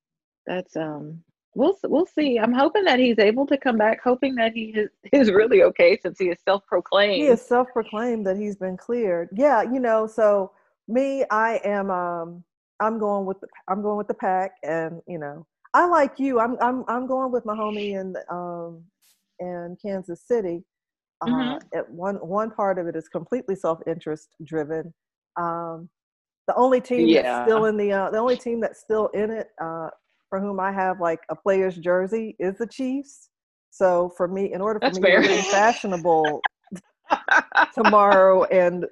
[0.46, 1.24] That's um,
[1.56, 2.40] we'll we'll see.
[2.40, 4.00] I'm hoping that he's able to come back.
[4.04, 7.16] Hoping that he is, is really okay since he is self-proclaimed.
[7.16, 9.30] He is self-proclaimed that he's been cleared.
[9.34, 10.08] Yeah, you know.
[10.08, 10.52] So
[10.88, 11.92] me, I am.
[11.92, 12.44] Um,
[12.80, 13.48] I'm going with the.
[13.68, 16.40] I'm going with the pack, and you know, I like you.
[16.40, 16.58] I'm.
[16.62, 16.84] I'm.
[16.88, 18.84] I'm going with my homie and um,
[19.40, 20.64] and Kansas City.
[21.22, 21.78] Uh, mm-hmm.
[21.78, 24.94] at one one part of it is completely self-interest driven.
[25.38, 25.90] Um,
[26.48, 27.22] the only team yeah.
[27.22, 29.90] that's still in the uh, the only team that's still in it uh,
[30.30, 33.30] for whom I have like a player's jersey is the Chiefs.
[33.72, 35.22] So for me, in order for That's me fair.
[35.22, 36.42] to be fashionable
[37.74, 38.86] tomorrow and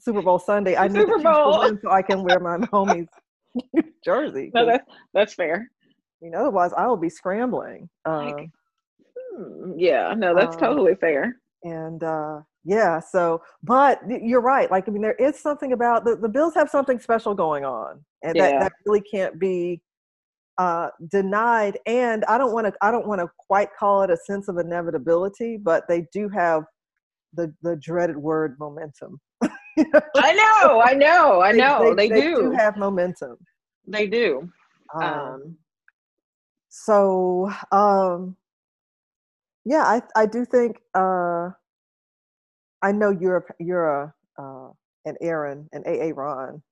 [0.00, 1.54] Super Bowl Sunday, I need Super Bowl.
[1.54, 3.08] to win so I can wear my homie's
[4.04, 4.50] jersey.
[4.54, 5.70] No, that's that's fair.
[6.20, 7.88] You know, otherwise I will be scrambling.
[8.06, 8.52] Like, Um,
[9.36, 11.36] hmm, yeah, no, that's uh, totally fair.
[11.64, 14.70] And uh, yeah, so but you're right.
[14.70, 18.04] Like I mean, there is something about the, the Bills have something special going on,
[18.22, 18.58] and that, Yeah.
[18.60, 19.80] that really can't be
[20.58, 21.78] uh, denied.
[21.86, 24.58] And I don't want to I don't want to quite call it a sense of
[24.58, 26.64] inevitability, but they do have
[27.34, 29.20] the the dreaded word momentum.
[29.74, 30.00] You know?
[30.16, 31.94] I know, I know, I know.
[31.94, 32.42] They, do.
[32.42, 32.50] do.
[32.50, 33.38] have momentum.
[33.86, 34.46] They do.
[34.94, 35.56] Um, Um,
[36.68, 38.36] so um,
[39.64, 41.50] yeah, I I do think uh,
[42.82, 44.70] I know you're a, you're a uh,
[45.04, 46.62] an Aaron an AA Ron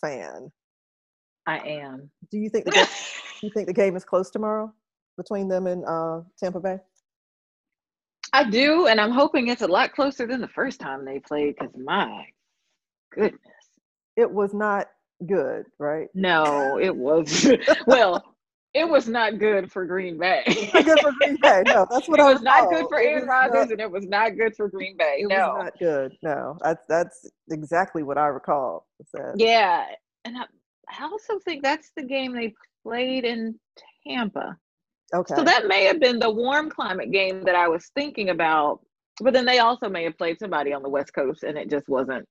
[0.00, 0.50] fan.
[1.46, 2.10] I am.
[2.30, 2.86] Do you think the game,
[3.40, 4.72] do you think the game is close tomorrow
[5.16, 6.78] between them and uh, Tampa Bay?
[8.32, 11.54] I do, and I'm hoping it's a lot closer than the first time they played.
[11.58, 12.26] Because my
[13.14, 13.40] goodness.
[14.16, 14.88] It was not
[15.26, 16.08] good, right?
[16.14, 17.50] No, it was
[17.86, 18.35] well,
[18.76, 20.42] it was not good for Green Bay.
[20.46, 21.62] good for Green Bay.
[21.66, 22.72] No, that's what it I was was not told.
[22.74, 25.20] good for Aaron Rodgers, and it was not good for Green Bay.
[25.20, 25.36] It no.
[25.54, 26.12] was not good.
[26.22, 28.86] No, that's that's exactly what I recall.
[29.36, 29.86] Yeah,
[30.24, 30.42] and I,
[30.90, 33.58] I also think that's the game they played in
[34.06, 34.56] Tampa.
[35.14, 35.34] Okay.
[35.34, 38.80] So that may have been the warm climate game that I was thinking about.
[39.22, 41.88] But then they also may have played somebody on the West Coast, and it just
[41.88, 42.28] wasn't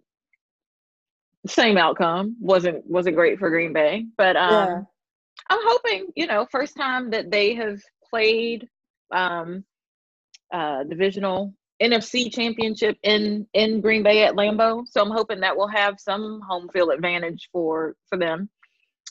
[1.48, 2.36] same outcome.
[2.40, 4.06] wasn't wasn't great for Green Bay.
[4.18, 4.82] But um, Yeah.
[5.50, 8.68] I'm hoping you know first time that they have played
[9.12, 9.64] um,
[10.54, 14.84] uh, divisional NFC championship in in Green Bay at Lambeau.
[14.88, 18.50] So I'm hoping that will have some home field advantage for for them.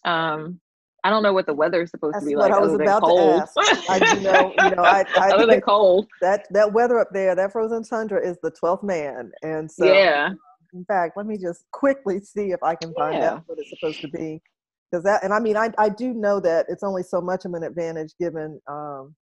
[0.04, 0.60] Um,
[1.04, 2.72] I don't know what the weather is supposed That's to be what like I was
[2.72, 3.40] about to cold.
[3.42, 3.52] ask.
[3.90, 6.06] I do know, you know, I, I other than cold.
[6.22, 10.30] that that weather up there, that frozen tundra is the twelfth man, and so yeah.
[10.72, 13.32] in fact, let me just quickly see if I can find Yeah.
[13.34, 14.40] out what it's supposed to be.
[14.94, 17.52] Because that, and I mean, I, I do know that it's only so much of
[17.54, 19.12] an advantage given um,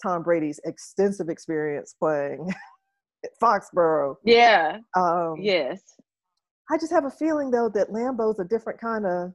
[0.00, 2.54] Tom Brady's extensive experience playing
[3.24, 4.14] at Foxborough.
[4.24, 4.78] Yeah.
[4.96, 5.82] Um, Yes.
[6.70, 9.32] I just have a feeling though that Lambeau's a different kind of.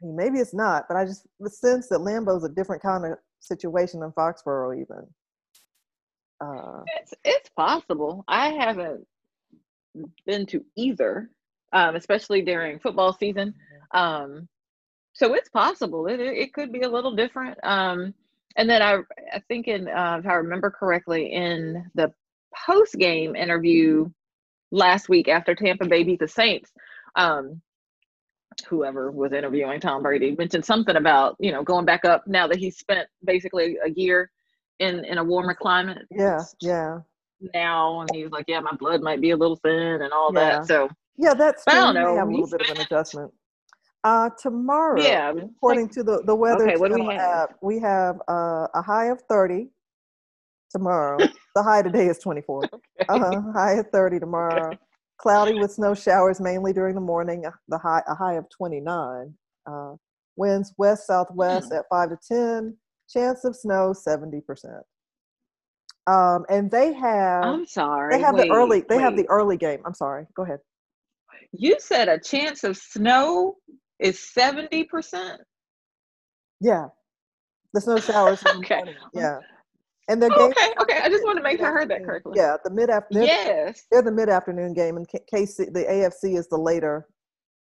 [0.00, 3.04] I mean, maybe it's not, but I just the sense that Lambeau's a different kind
[3.04, 5.04] of situation than Foxborough even.
[6.40, 8.24] Uh, It's it's possible.
[8.28, 9.04] I haven't
[10.26, 11.30] been to either,
[11.74, 13.54] um, especially during football season.
[13.92, 14.48] Um,
[15.14, 16.06] so it's possible.
[16.08, 17.58] It it could be a little different.
[17.64, 18.14] Um,
[18.56, 18.98] and then I
[19.34, 22.12] I think in uh, if I remember correctly in the
[22.66, 24.10] post game interview
[24.72, 26.72] last week after Tampa Bay beat the Saints,
[27.16, 27.62] um,
[28.68, 32.58] whoever was interviewing Tom Brady mentioned something about you know going back up now that
[32.58, 34.30] he spent basically a year
[34.80, 36.06] in in a warmer climate.
[36.10, 37.00] yeah, yeah,
[37.54, 40.32] Now and he was like, yeah, my blood might be a little thin and all
[40.32, 40.34] Yeah.
[40.34, 40.64] that.
[40.64, 41.34] So yeah.
[41.34, 42.16] That's I don't know.
[42.16, 43.32] have a little bit of an adjustment.
[44.02, 47.20] Uh, tomorrow, yeah, it's like- according to the the weather Okay, what do we have?
[47.50, 49.70] app, we have uh, a high of thirty
[50.70, 51.18] tomorrow.
[51.54, 52.64] the high today is twenty four.
[53.08, 54.76] Uh-huh, high of 30 tomorrow.
[55.18, 57.46] Cloudy with snow showers mainly during the morning.
[57.46, 59.34] uh, The high a high of 29.
[59.66, 59.94] Uh,
[60.36, 61.76] winds west southwest Hmm.
[61.76, 62.76] at 5 to 10.
[63.08, 64.42] Chance of snow 70%.
[66.06, 68.14] Um, and they have I'm sorry.
[68.14, 69.80] they have wait, the early they have the early game.
[69.86, 70.26] I'm sorry.
[70.36, 70.58] Go ahead.
[71.56, 73.56] You said a chance of snow
[73.98, 75.40] is seventy percent.
[76.60, 76.86] Yeah.
[77.72, 78.82] The snow showers Okay.
[79.12, 79.38] Yeah.
[80.08, 81.00] And their game Okay, okay.
[81.02, 82.34] I just want to make sure I heard that correctly.
[82.36, 83.24] Yeah, the mid afternoon.
[83.24, 83.82] Yes.
[83.90, 87.06] they're the mid afternoon game, and KC the AFC is the later,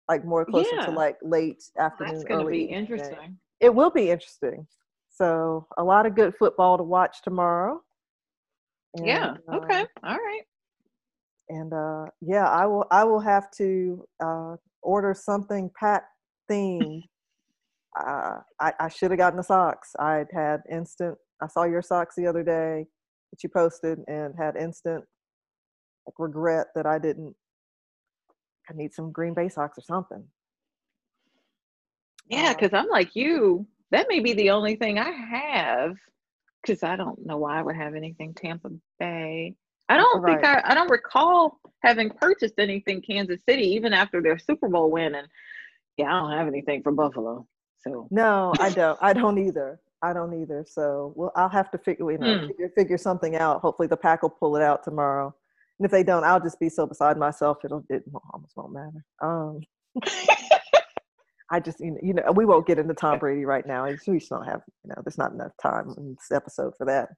[0.09, 0.87] like more closer Yeah.
[0.87, 2.15] to like late afternoon.
[2.15, 2.79] That's going to be evening game.
[2.79, 3.39] interesting.
[3.61, 4.67] It will be interesting.
[5.11, 7.81] So a lot of good football to watch tomorrow.
[9.03, 9.35] Yeah.
[9.35, 9.87] And, uh, Okay.
[10.05, 10.43] All right.
[11.49, 12.87] And uh, yeah, I will.
[12.91, 16.05] I will have to uh, order something Pat
[16.51, 17.03] themed.
[18.01, 19.95] uh, I, I should have gotten the socks.
[19.99, 21.17] I had instant.
[21.43, 22.87] I saw your socks the other day
[23.33, 25.05] that you posted, and had instant
[26.07, 27.35] like regret that I didn't.
[28.69, 30.25] I need some Green Bay socks or something.
[32.29, 33.67] Yeah, Uh, because I'm like you.
[33.93, 35.97] That may be the only thing I have.
[36.63, 39.55] Because I don't know why I would have anything Tampa Bay.
[39.89, 40.61] I don't think I.
[40.65, 45.15] I don't recall having purchased anything Kansas City even after their Super Bowl win.
[45.15, 45.29] And
[45.97, 47.47] yeah, I don't have anything for Buffalo.
[47.79, 48.99] So No, I don't.
[49.01, 49.79] I don't either.
[50.03, 50.65] I don't either.
[50.69, 52.47] So well, I'll have to figure you know Hmm.
[52.49, 53.61] figure, figure something out.
[53.61, 55.35] Hopefully the pack will pull it out tomorrow.
[55.79, 59.05] And if they don't, I'll just be so beside myself it'll it almost won't matter.
[59.23, 59.61] Um,
[61.51, 63.87] I just you know, you know we won't get into Tom Brady right now.
[63.87, 67.11] We just don't have you know there's not enough time in this episode for that.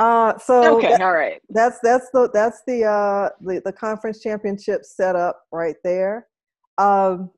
[0.00, 1.42] Uh, so okay, that- all right.
[1.50, 6.26] that's that's the that's the uh the, the conference championship setup right there
[6.78, 7.30] um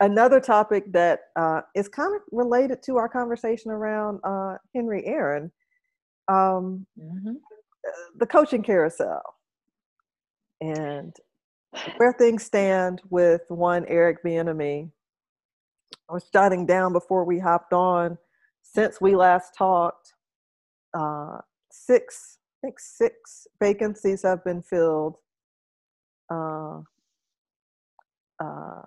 [0.00, 5.50] another topic that uh is kind of related to our conversation around uh henry aaron
[6.28, 7.34] um hmm
[8.18, 9.22] the coaching carousel
[10.60, 11.14] and
[11.98, 14.90] where things stand with one eric Bieniemy.
[16.10, 18.18] i was jotting down before we hopped on
[18.62, 20.14] since we last talked
[20.98, 21.38] uh
[21.84, 25.16] six i think six vacancies have been filled.
[26.30, 26.80] Uh
[28.40, 28.82] uh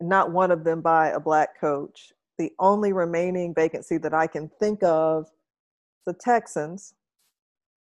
[0.00, 2.12] not one of them by a black coach.
[2.38, 5.26] The only remaining vacancy that i can think of
[6.06, 6.94] the texans.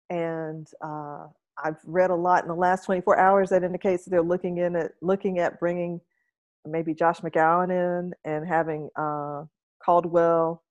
[0.09, 1.27] And uh,
[1.63, 4.75] I've read a lot in the last 24 hours that indicates that they're looking in
[4.75, 6.01] at looking at bringing
[6.65, 9.43] maybe Josh McCown in and having uh,
[9.83, 10.63] Caldwell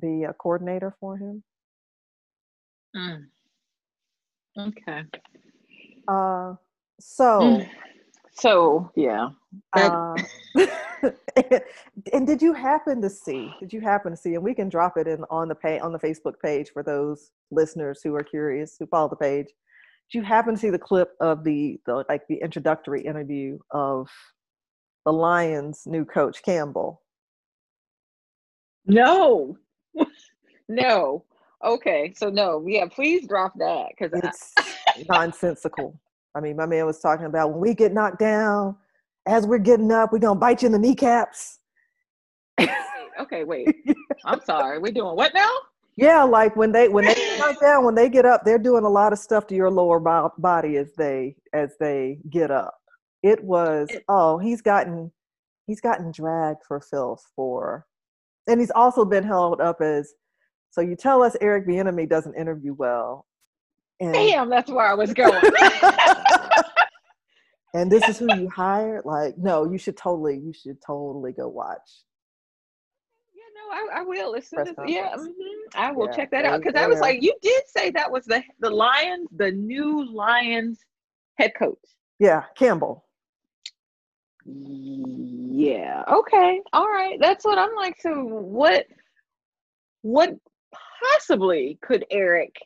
[0.00, 1.42] be a coordinator for him.
[2.96, 3.26] Mm.
[4.58, 5.02] Okay.
[6.06, 6.54] Uh,
[7.00, 7.40] so.
[7.40, 7.68] Mm.
[8.38, 9.30] So yeah.
[9.72, 10.14] Uh,
[12.12, 13.52] and, did you happen to see?
[13.58, 14.34] Did you happen to see?
[14.34, 17.32] And we can drop it in on the page on the Facebook page for those
[17.50, 19.46] listeners who are curious who follow the page.
[19.46, 24.08] Did you happen to see the clip of the, the like the introductory interview of
[25.04, 27.02] the Lions' new coach Campbell?
[28.86, 29.58] No,
[30.68, 31.24] no.
[31.64, 32.86] Okay, so no, yeah.
[32.86, 34.54] Please drop that because it's
[35.08, 35.98] nonsensical.
[36.34, 38.76] I mean, my man was talking about when we get knocked down,
[39.26, 41.58] as we're getting up, we're gonna bite you in the kneecaps.
[43.20, 43.74] okay, wait.
[44.24, 44.78] I'm sorry.
[44.78, 45.50] We're doing what now?
[45.96, 48.84] Yeah, like when they when they get knocked down, when they get up, they're doing
[48.84, 49.98] a lot of stuff to your lower
[50.38, 52.78] body as they as they get up.
[53.24, 55.10] It was oh, he's gotten
[55.66, 57.84] he's gotten dragged for filth for,
[58.46, 60.14] and he's also been held up as.
[60.70, 63.26] So you tell us Eric Bieniemy doesn't interview well.
[64.00, 65.42] And, Damn, that's where I was going.
[67.74, 71.48] and this is who you hired like no you should totally you should totally go
[71.48, 71.78] watch.
[73.34, 75.30] Yeah no i, I will as soon as yeah mm-hmm,
[75.74, 78.24] i will yeah, check that out because i was like you did say that was
[78.24, 80.80] the the lions the new lions
[81.38, 81.78] head coach.
[82.18, 83.04] Yeah campbell.
[84.44, 88.86] Yeah okay all right that's what i'm like so what
[90.02, 90.30] what
[91.00, 92.56] possibly could eric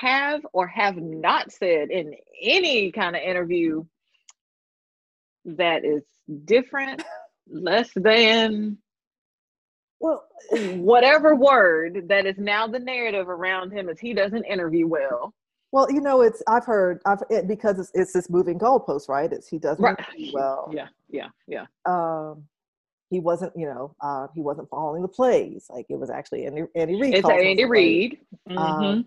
[0.00, 3.84] have or have not said in any kind of interview
[5.44, 6.02] that is
[6.44, 7.02] different,
[7.50, 8.78] less than
[9.98, 10.24] well
[10.76, 15.34] whatever word that is now the narrative around him is he doesn't interview well.
[15.72, 19.32] Well, you know, it's I've heard I've it, because it's, it's this moving goalpost, right?
[19.32, 19.98] It's he doesn't right.
[20.32, 20.70] well.
[20.72, 21.66] Yeah, yeah, yeah.
[21.84, 22.44] Um,
[23.10, 25.66] he wasn't, you know, uh, he wasn't following the plays.
[25.68, 27.14] Like it was actually Andy, Andy Reid.
[27.14, 28.18] It's Andy Reid.
[28.48, 29.00] Um, mm-hmm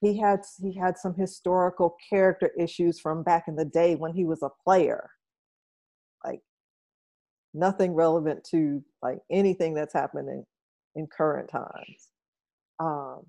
[0.00, 4.24] he had he had some historical character issues from back in the day when he
[4.24, 5.10] was a player
[6.24, 6.40] like
[7.54, 10.44] nothing relevant to like anything that's happening
[10.96, 12.08] in current times
[12.78, 13.20] um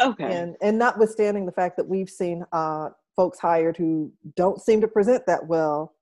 [0.00, 4.80] okay and and notwithstanding the fact that we've seen uh folks hired who don't seem
[4.80, 5.94] to present that well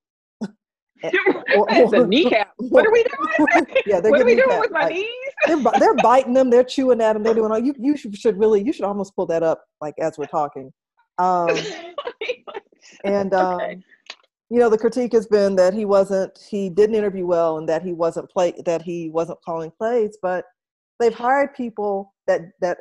[1.12, 2.52] it's a kneecap.
[2.56, 3.66] What are we doing?
[3.86, 5.08] yeah, they're what are we doing with my like, knees?
[5.46, 6.50] they're, they're biting them.
[6.50, 7.22] They're chewing at them.
[7.22, 7.58] They're doing all.
[7.58, 10.72] You you should, should really you should almost pull that up like as we're talking.
[11.18, 11.56] Um,
[13.04, 13.80] and um, okay.
[14.50, 17.82] you know the critique has been that he wasn't he didn't interview well and that
[17.82, 20.18] he wasn't play that he wasn't calling plays.
[20.20, 20.44] But
[21.00, 22.78] they've hired people that that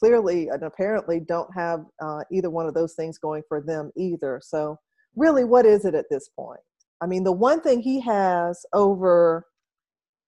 [0.00, 4.40] clearly and apparently don't have uh, either one of those things going for them either.
[4.42, 4.78] So
[5.16, 6.60] really, what is it at this point?
[7.00, 9.46] I mean, the one thing he has over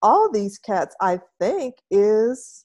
[0.00, 2.64] all these cats, I think, is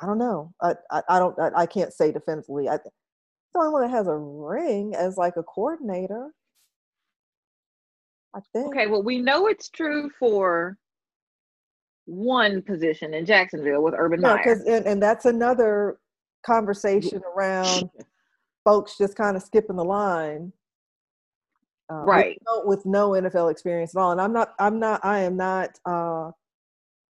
[0.00, 0.52] I don't know.
[0.62, 1.38] I I, I don't.
[1.38, 2.68] I, I, can't say definitively.
[2.68, 6.30] I the only one that has a ring as like a coordinator.
[8.34, 8.68] I think.
[8.68, 8.86] Okay.
[8.86, 10.76] Well, we know it's true for
[12.06, 14.62] one position in Jacksonville with Urban yeah, Meyer.
[14.66, 15.98] And, and that's another
[16.44, 17.88] conversation around
[18.64, 20.52] folks just kind of skipping the line
[21.92, 24.12] uh, right with no, with no, NFL experience at all.
[24.12, 26.30] And I'm not, I'm not, I am not uh,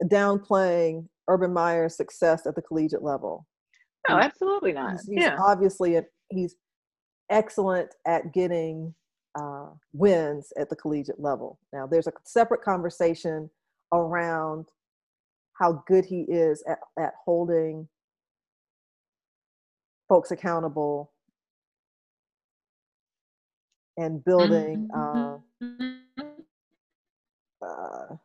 [0.05, 3.47] downplaying Urban Meyer's success at the collegiate level.
[4.09, 4.93] No, he, absolutely not.
[4.93, 5.37] He's, he's yeah.
[5.41, 6.57] obviously a, he's
[7.31, 8.95] excellent at getting
[9.39, 11.59] uh, wins at the collegiate level.
[11.73, 13.51] Now, there's a separate conversation
[13.93, 14.67] around
[15.55, 17.89] how good he is at, at holding
[20.09, 21.13] folks accountable
[24.01, 26.21] and building uh, mm-hmm.
[27.63, 28.17] uh,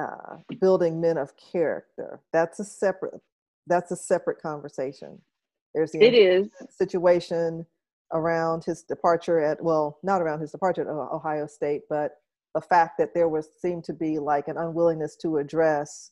[0.00, 2.20] uh, building men of character.
[2.32, 3.20] That's a separate.
[3.66, 5.20] That's a separate conversation.
[5.74, 7.64] There's the it is situation
[8.12, 12.16] around his departure at well, not around his departure at Ohio State, but
[12.54, 16.10] the fact that there was seemed to be like an unwillingness to address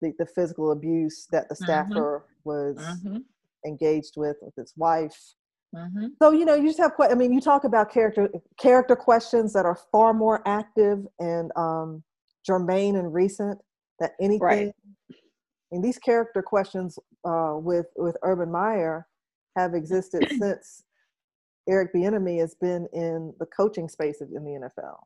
[0.00, 1.64] the, the physical abuse that the mm-hmm.
[1.64, 2.48] staffer mm-hmm.
[2.48, 3.18] was mm-hmm.
[3.66, 5.34] engaged with with his wife
[5.74, 6.06] Mm-hmm.
[6.22, 6.94] So you know, you just have.
[6.94, 8.28] Quite I mean, you talk about character
[8.60, 12.02] character questions that are far more active and um,
[12.46, 13.58] germane and recent
[13.98, 14.40] than anything.
[14.40, 14.72] Right.
[15.72, 19.06] And these character questions uh, with with Urban Meyer
[19.56, 20.84] have existed since
[21.68, 24.96] Eric Bieniemy has been in the coaching space in the NFL.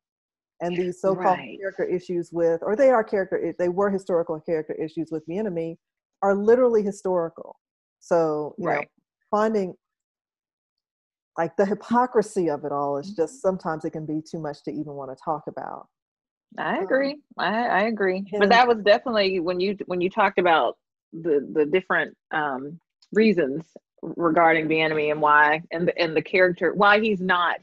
[0.61, 1.57] And these so-called right.
[1.61, 5.77] character issues with, or they are character, they were historical character issues with Bieniemy,
[6.23, 7.61] are literally historical.
[8.01, 8.81] So you right.
[8.81, 8.85] know,
[9.31, 9.75] finding
[11.39, 13.49] like the hypocrisy of it all is just mm-hmm.
[13.49, 15.87] sometimes it can be too much to even want to talk about
[16.59, 20.11] i um, agree um, I, I agree but that was definitely when you when you
[20.11, 20.77] talked about
[21.13, 22.79] the the different um
[23.13, 23.65] reasons
[24.03, 27.57] regarding Bieniemy and why and the and the character why he's not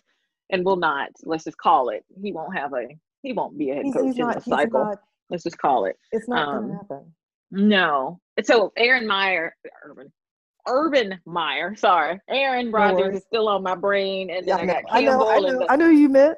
[0.52, 2.88] and will not let's just call it he won't have a
[3.22, 4.36] he won't be a head He's, coach he's in not.
[4.36, 4.98] the cycle not.
[5.30, 7.14] let's just call it It's not Um, to happen.
[7.52, 10.12] no so Aaron Meyer Urban
[10.68, 13.18] Urban Meyer sorry Aaron Rodgers worries.
[13.18, 15.28] is still on my brain and then Yeah, I got I know.
[15.30, 15.47] I know.
[15.47, 15.59] I know.
[15.59, 16.38] the, I know who you meant.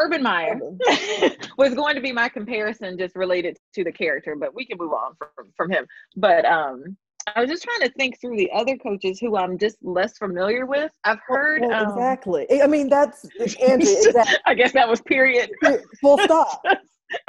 [0.00, 0.58] Urban Meyer
[1.58, 4.92] was going to be my comparison just related to the character, but we can move
[4.92, 5.86] on from, from him.
[6.16, 6.96] But um
[7.36, 10.66] I was just trying to think through the other coaches who I'm just less familiar
[10.66, 10.90] with.
[11.04, 12.46] I've heard Well, um, exactly.
[12.62, 13.24] I mean, that's
[13.60, 13.88] Andrew.
[14.02, 14.36] Exactly.
[14.46, 15.50] I guess that was period.
[16.00, 16.62] Full stop.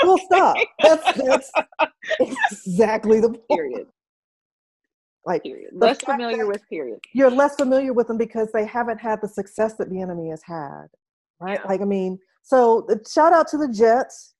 [0.01, 0.55] Full stop.
[0.81, 1.51] That's that's
[2.19, 3.47] exactly the point.
[3.49, 3.87] period.
[5.25, 6.99] Like Less familiar with period.
[7.13, 10.87] you're less familiar with them because they haven't had the success that Bieniemy has had,
[11.39, 11.59] right?
[11.63, 11.67] Yeah.
[11.67, 14.33] Like I mean, so the, shout out to the Jets.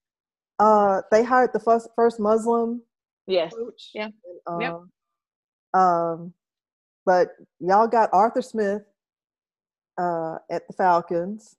[0.60, 2.82] Uh, they hired the first first Muslim
[3.28, 3.54] Yes.
[3.54, 3.92] coach.
[3.94, 4.10] Yeah.
[4.48, 4.74] And, Yep.
[5.74, 6.34] um, um,
[7.06, 7.30] but
[7.62, 8.82] y'all got Arthur Smith
[9.98, 11.56] uh, at the Falcons.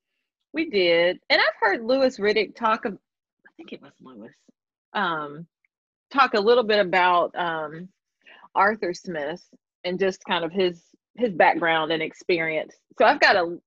[0.52, 1.18] We did.
[1.30, 4.30] And I've heard Louis Riddick talk of I think it was Louis.
[4.92, 5.46] Um
[6.12, 7.88] talk a little bit about um
[8.54, 9.42] Arthur Smith
[9.84, 10.82] and just kind of his
[11.16, 12.74] his background and experience.
[12.98, 13.58] So I've got a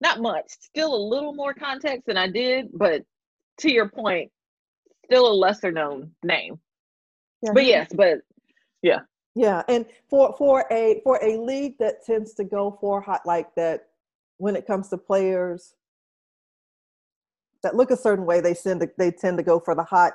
[0.00, 3.02] not much, still a little more context than I did, but
[3.58, 4.30] to your point,
[5.04, 6.58] still a lesser known name.
[7.42, 8.18] Yeah, But yes, but
[8.82, 9.00] yeah.
[9.34, 13.54] Yeah, and for for a for a league that tends to go for hot like
[13.54, 13.86] that,
[14.38, 15.74] when it comes to players
[17.62, 20.12] that look a certain way, they tend to they tend to go for the hot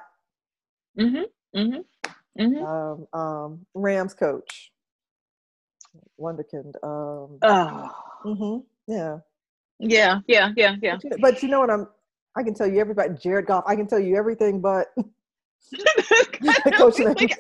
[1.00, 1.24] mhm.
[1.56, 1.86] Mhm.
[2.40, 2.66] Mhm.
[3.14, 4.72] um, um, Rams coach,
[6.20, 6.74] Wonderkind.
[6.84, 7.90] Um, Oh.
[8.26, 9.20] mhm, yeah,
[9.80, 10.98] Yeah, yeah, yeah, yeah.
[11.20, 11.70] but you, know what?
[11.70, 11.88] I'm.
[12.36, 13.16] I can tell you everybody.
[13.16, 13.64] Jared Goff.
[13.68, 14.88] I can tell you everything, but
[16.78, 17.40] Coach Like,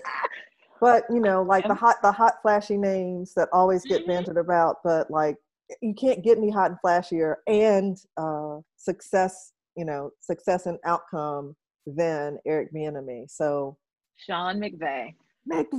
[0.82, 4.08] but you know, like the hot the hot flashy names that always get Mhm.
[4.08, 4.78] bantered about.
[4.84, 5.36] But like,
[5.82, 9.54] you can't get any hot and flashier and uh, success.
[9.76, 13.30] You know, success and outcome than Eric Bieniemy.
[13.30, 13.78] So
[14.18, 15.14] Sean McVay.
[15.50, 15.70] Thank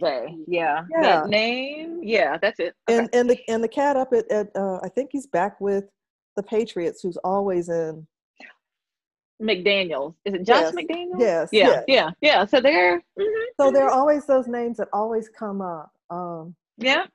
[0.00, 0.36] McVay.
[0.46, 0.84] Yeah.
[0.90, 1.00] Yeah.
[1.02, 2.00] That name.
[2.02, 2.74] Yeah, that's it.
[2.88, 2.98] Okay.
[2.98, 5.84] and and the and the cat up at, at uh, I think he's back with
[6.36, 8.06] the Patriots, who's always in.
[9.42, 10.14] McDaniels.
[10.24, 10.74] Is it Josh Yes.
[10.74, 11.20] McDaniels?
[11.20, 11.84] Yes, Yeah, yes.
[11.86, 12.44] yeah, yeah.
[12.44, 15.92] So they're mhm, So there are always those names that always come up.
[16.10, 17.06] Um, yeah.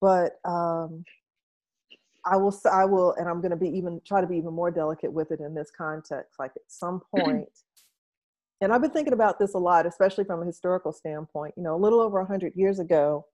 [0.00, 1.04] but um,
[2.24, 4.70] I will I will, and I'm going to be even try to be even more
[4.70, 6.38] delicate with it in this context.
[6.38, 7.48] Like at some point,
[8.60, 11.54] and I've been thinking about this a lot, especially from a historical standpoint.
[11.56, 13.26] You know, a little over hundred years ago,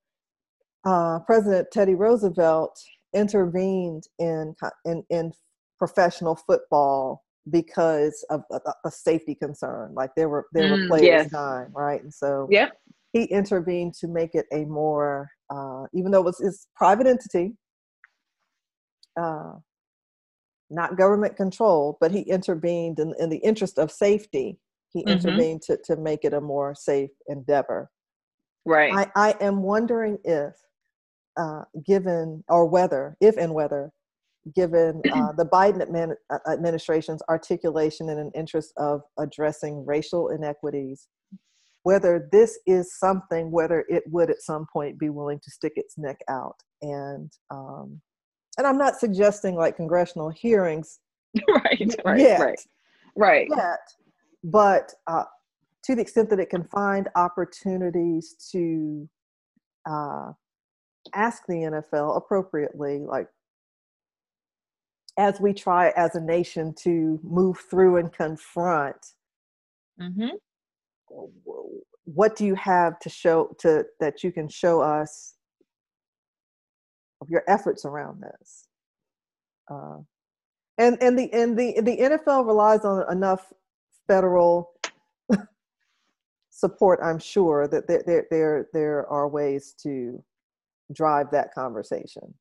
[0.84, 2.78] uh, President Teddy Roosevelt
[3.14, 4.54] intervened in
[4.84, 5.32] in in
[5.78, 9.94] professional football because of a, a safety concern.
[9.94, 11.30] Like there were there were Mm, players yes.
[11.32, 12.02] dying, right?
[12.02, 12.72] And so Yep.
[13.12, 17.54] he intervened to make it a more, uh, even though it was his private entity,
[19.20, 19.52] uh,
[20.70, 24.58] not government controlled, but he intervened in, in the interest of safety.
[24.92, 25.10] He Mhm.
[25.10, 27.90] intervened to, to make it a more safe endeavor.
[28.64, 28.92] Right.
[28.92, 30.54] I, I am wondering if,
[31.36, 33.92] uh, given, or whether, if and whether,
[34.54, 41.08] given uh, the Biden admin, uh, administration's articulation in an interest of addressing racial inequities,
[41.84, 45.96] whether this is something, whether it would at some point be willing to stick its
[45.98, 46.56] neck out.
[46.82, 48.00] And, um,
[48.58, 51.00] and I'm not suggesting like congressional hearings
[51.48, 51.94] right.
[52.04, 52.20] Right.
[52.20, 52.60] yet, Right.
[53.16, 53.48] Right.
[53.56, 53.78] yet,
[54.44, 55.24] but uh,
[55.84, 59.08] to the extent that it can find opportunities to
[59.88, 60.32] uh,
[61.14, 63.28] ask the NFL appropriately, like
[65.18, 68.96] as we try as a nation to move through and confront
[70.00, 70.28] Mm-hmm.
[72.04, 75.34] what do you have to show to that you can show us
[77.20, 78.66] of your efforts around this
[79.70, 79.98] uh,
[80.78, 83.52] and and the and the the NFL relies on enough
[84.08, 84.72] federal
[86.50, 90.22] support I'm sure that there there there, there are ways to
[90.92, 92.34] drive that conversation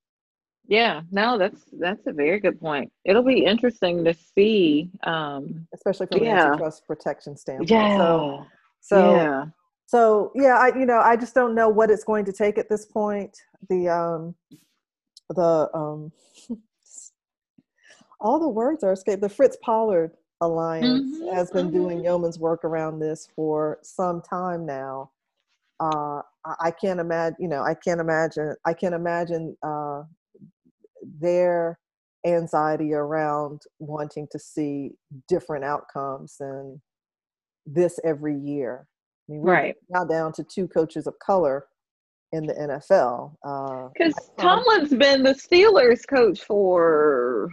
[0.67, 1.01] Yeah.
[1.11, 2.91] No, that's that's a very good point.
[3.03, 4.91] It'll be interesting to see.
[5.03, 5.67] Um.
[5.73, 6.31] especially from Yeah.
[6.45, 7.97] an antitrust protection standpoint Yeah.
[7.97, 8.45] so
[8.81, 9.45] so yeah.
[9.87, 12.67] so yeah i you know i just don't know what it's going to take at
[12.69, 13.33] this point
[13.69, 14.35] the um
[15.29, 16.11] the um
[18.19, 20.11] all the words are escaped the fritz pollard
[20.41, 22.03] alliance Mhm, has been doing mhm.
[22.03, 25.11] yeoman's work around this for some time now
[25.81, 30.03] uh I- i can't imagine you know i can't imagine i can't imagine uh
[31.19, 31.79] their
[32.25, 34.91] anxiety around wanting to see
[35.27, 36.79] different outcomes and
[37.65, 38.87] this every year
[39.29, 39.75] I mean, we're Right.
[39.89, 41.65] now down to two coaches of color
[42.33, 43.35] in the NFL.
[43.93, 47.49] Because uh, Tomlin's been the Steelers coach for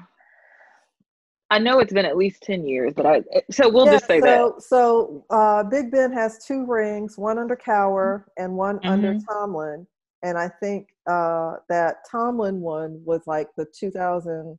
[1.50, 4.20] I know it's been at least 10 years, but I, so we'll yeah, just say
[4.20, 4.62] so, that.
[4.62, 8.88] So uh, Big Ben has two rings, one under Cowher and one mm-hmm.
[8.88, 9.86] under Tomlin.
[10.22, 14.58] And I think uh, that Tomlin one was like the 2000,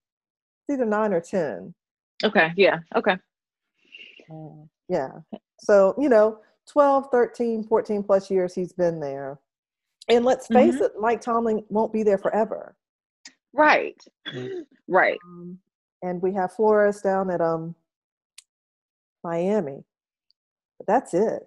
[0.72, 1.74] either nine or 10.
[2.24, 2.52] Okay.
[2.56, 2.80] Yeah.
[2.96, 3.18] Okay.
[4.32, 5.10] Uh, yeah.
[5.60, 9.40] So, you know, 12, 13, 14 plus years he's been there.
[10.08, 10.86] And let's face mm-hmm.
[10.86, 12.76] it, Mike Tomlin won't be there forever.
[13.54, 14.02] Right.
[14.88, 15.20] Right.
[15.24, 15.60] Um,
[16.02, 17.76] and we have Flores down at um
[19.24, 19.84] Miami.
[20.78, 21.44] But that's it.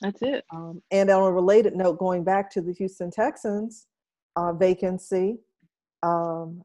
[0.00, 0.44] That's it.
[0.54, 3.86] Um, and on a related note, going back to the Houston Texans
[4.36, 5.38] uh, vacancy,
[6.02, 6.62] um,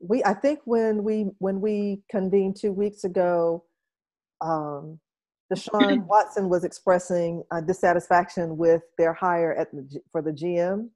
[0.00, 3.64] we I think when we when we convened two weeks ago,
[4.42, 4.98] um,
[5.52, 10.90] Deshaun Watson was expressing uh, dissatisfaction with their hire at the, for the GM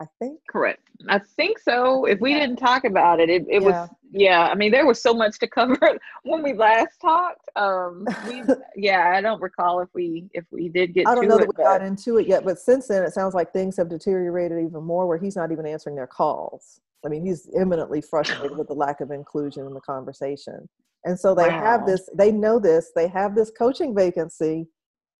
[0.00, 0.40] I think.
[0.48, 0.80] Correct.
[1.08, 2.06] I think so.
[2.06, 2.40] If we yeah.
[2.40, 3.68] didn't talk about it, it, it yeah.
[3.68, 4.48] was yeah.
[4.48, 5.76] I mean, there was so much to cover
[6.24, 7.48] when we last talked.
[7.56, 8.42] Um, we,
[8.76, 11.06] yeah, I don't recall if we if we did get.
[11.06, 13.34] I don't know it, that we got into it yet, but since then, it sounds
[13.34, 15.06] like things have deteriorated even more.
[15.06, 16.80] Where he's not even answering their calls.
[17.04, 20.68] I mean, he's imminently frustrated with the lack of inclusion in the conversation.
[21.04, 21.60] And so they wow.
[21.60, 22.08] have this.
[22.14, 22.92] They know this.
[22.96, 24.66] They have this coaching vacancy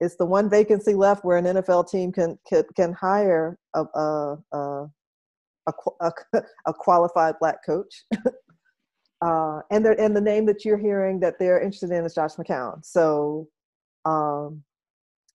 [0.01, 4.37] it's the one vacancy left where an NFL team can can, can hire a a,
[4.53, 4.87] a,
[5.67, 6.13] a,
[6.67, 8.05] a qualified black coach.
[9.23, 12.35] uh, and the and the name that you're hearing that they're interested in is Josh
[12.35, 12.85] McCown.
[12.85, 13.49] So
[14.05, 14.63] um,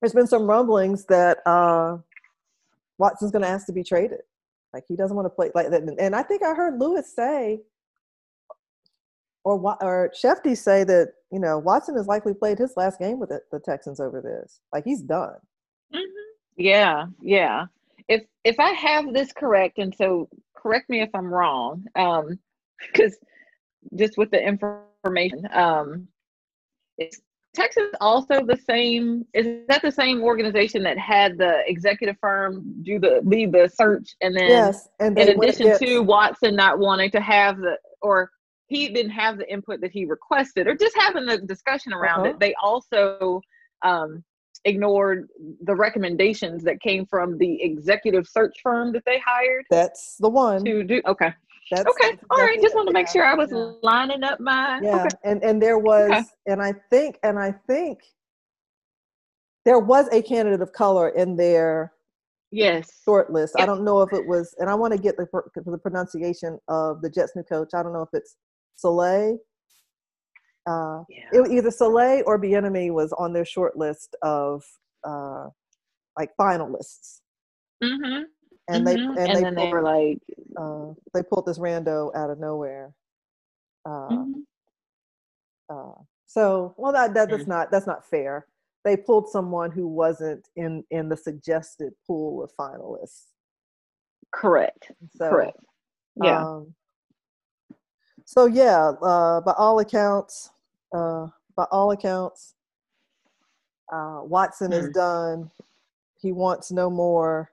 [0.01, 1.97] there's been some rumblings that uh,
[2.97, 4.21] Watson's going to ask to be traded.
[4.73, 5.83] Like he doesn't want to play like that.
[5.99, 7.61] And I think I heard Louis say
[9.45, 13.29] or or Shefty say that you know Watson has likely played his last game with
[13.29, 14.59] the, the Texans over this.
[14.73, 15.35] Like he's done.
[15.93, 16.31] Mm-hmm.
[16.57, 17.65] Yeah, yeah.
[18.09, 20.27] If if I have this correct, and so
[20.57, 22.39] correct me if I'm wrong, um,
[22.91, 23.17] because
[23.95, 26.07] just with the information, um,
[26.97, 27.21] is
[27.53, 29.27] Texas also the same?
[29.35, 34.15] Is that the same organization that had the executive firm do the lead the search,
[34.21, 38.31] and then yes, and in addition to Watson not wanting to have the or
[38.67, 42.29] he didn't have the input that he requested or just having the discussion around uh-huh.
[42.29, 43.41] it they also
[43.83, 44.23] um,
[44.63, 45.27] ignored
[45.63, 50.63] the recommendations that came from the executive search firm that they hired that's the one
[50.63, 51.33] to do okay
[51.71, 53.71] that's okay all right just want to make sure i was yeah.
[53.81, 55.09] lining up my yeah okay.
[55.23, 56.23] and and there was okay.
[56.47, 57.99] and i think and i think
[59.65, 61.91] there was a candidate of color in their
[62.51, 63.55] yes short list.
[63.57, 63.63] Yep.
[63.63, 65.27] I don't know if it was, and I want to get the
[65.65, 67.69] the pronunciation of the Jets new coach.
[67.73, 68.37] I don't know if it's
[68.75, 69.37] Saleh.
[70.67, 71.25] Uh, yeah.
[71.31, 74.63] it, either Saleh or Bieniemy was on their short list of
[75.03, 75.47] uh,
[76.17, 77.19] like finalists.
[77.83, 78.23] Mm-hmm.
[78.67, 78.85] And mm-hmm.
[78.85, 80.19] they and, and they, pulled, they were like
[80.57, 82.93] uh, they pulled this rando out of nowhere.
[83.85, 84.31] Uh, mm-hmm.
[85.69, 87.47] Uh, so well that, that that's mm.
[87.47, 88.47] not that's not fair.
[88.83, 93.25] They pulled someone who wasn't in in the suggested pool of finalists.
[94.33, 94.91] Correct.
[95.15, 95.57] So, Correct.
[96.21, 96.43] Yeah.
[96.43, 96.73] Um,
[98.25, 100.49] so yeah, uh, by all accounts,
[100.93, 102.55] uh, by all accounts,
[103.93, 104.79] uh, Watson mm.
[104.79, 105.51] is done.
[106.19, 107.51] He wants no more.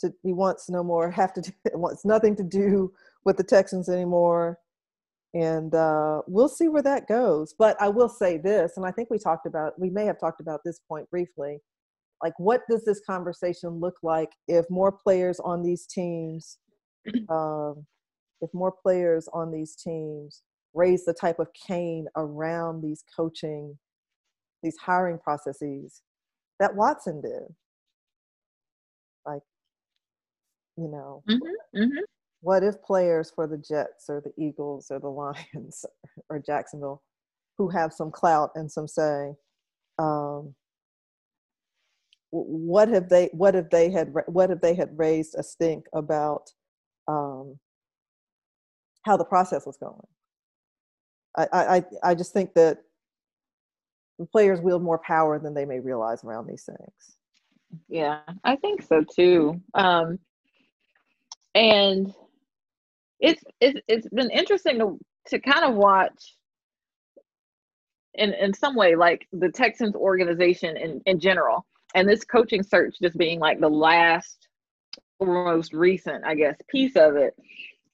[0.00, 1.10] To he wants no more.
[1.22, 2.92] Have to do, wants nothing to do
[3.24, 4.58] with the Texans anymore.
[5.32, 7.54] And uh, we'll see where that goes.
[7.58, 10.40] But I will say this, and I think we talked about, we may have talked
[10.40, 11.58] about this point briefly.
[12.22, 16.58] Like, what does this conversation look like if more players on these teams
[17.28, 17.84] um,
[18.44, 20.42] if more players on these teams
[20.74, 23.78] raise the type of cane around these coaching,
[24.62, 26.02] these hiring processes
[26.60, 27.54] that Watson did.
[29.26, 29.42] Like,
[30.76, 31.98] you know, mm-hmm, mm-hmm.
[32.40, 35.08] what if players for the Jets or the Eagles or the
[35.54, 35.84] Lions
[36.28, 37.02] or Jacksonville
[37.56, 39.32] who have some clout and some say,
[39.98, 40.54] um,
[42.30, 46.50] what have they what if they had what if they had raised a stink about
[47.06, 47.56] um,
[49.04, 50.06] how the process was going.
[51.36, 52.78] I, I, I just think that
[54.18, 57.16] the players wield more power than they may realize around these things.
[57.88, 59.60] Yeah, I think so too.
[59.74, 60.18] Um,
[61.54, 62.12] and
[63.20, 64.98] it's, it's it's been interesting to
[65.28, 66.34] to kind of watch
[68.14, 72.96] in in some way like the Texans organization in in general and this coaching search
[73.02, 74.48] just being like the last
[75.20, 77.34] most recent I guess piece of it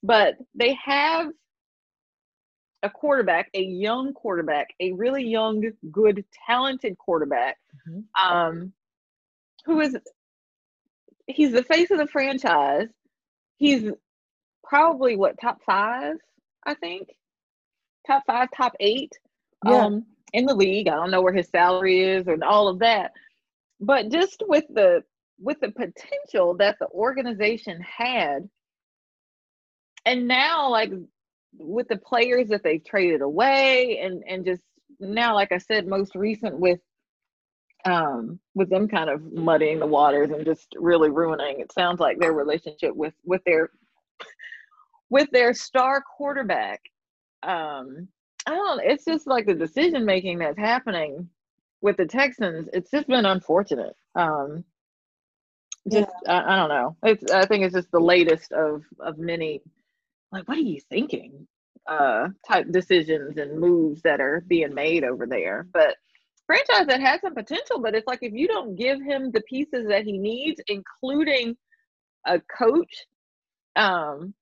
[0.02, 1.28] but they have
[2.82, 8.26] a quarterback, a young quarterback, a really young, good, talented quarterback, mm-hmm.
[8.26, 8.72] um,
[9.66, 9.96] who is
[11.26, 12.88] he's the face of the franchise.
[13.58, 13.90] He's
[14.64, 16.16] probably what top five,
[16.66, 17.08] I think,
[18.06, 19.12] top five, top eight,
[19.66, 19.84] yeah.
[19.84, 20.88] um, in the league.
[20.88, 23.12] I don't know where his salary is and all of that,
[23.80, 25.02] but just with the
[25.38, 28.48] with the potential that the organization had,
[30.04, 30.92] and now like
[31.58, 34.62] with the players that they've traded away, and and just
[34.98, 36.80] now, like I said, most recent with
[37.86, 42.18] um with them kind of muddying the waters and just really ruining it sounds like
[42.18, 43.70] their relationship with with their
[45.08, 46.80] with their star quarterback.
[47.42, 48.08] Um
[48.46, 51.28] i don't it's just like the decision making that's happening
[51.82, 53.96] with the texans it's just been unfortunate.
[54.14, 54.64] Um
[55.90, 56.42] just yeah.
[56.42, 56.96] I, I don't know.
[57.02, 59.62] It's i think it's just the latest of of many
[60.32, 61.46] like what are you thinking
[61.88, 65.96] uh type decisions and moves that are being made over there but
[66.50, 69.86] franchise that has some potential, but it's like if you don't give him the pieces
[69.86, 71.56] that he needs, including
[72.26, 73.06] a coach,
[73.76, 74.34] um,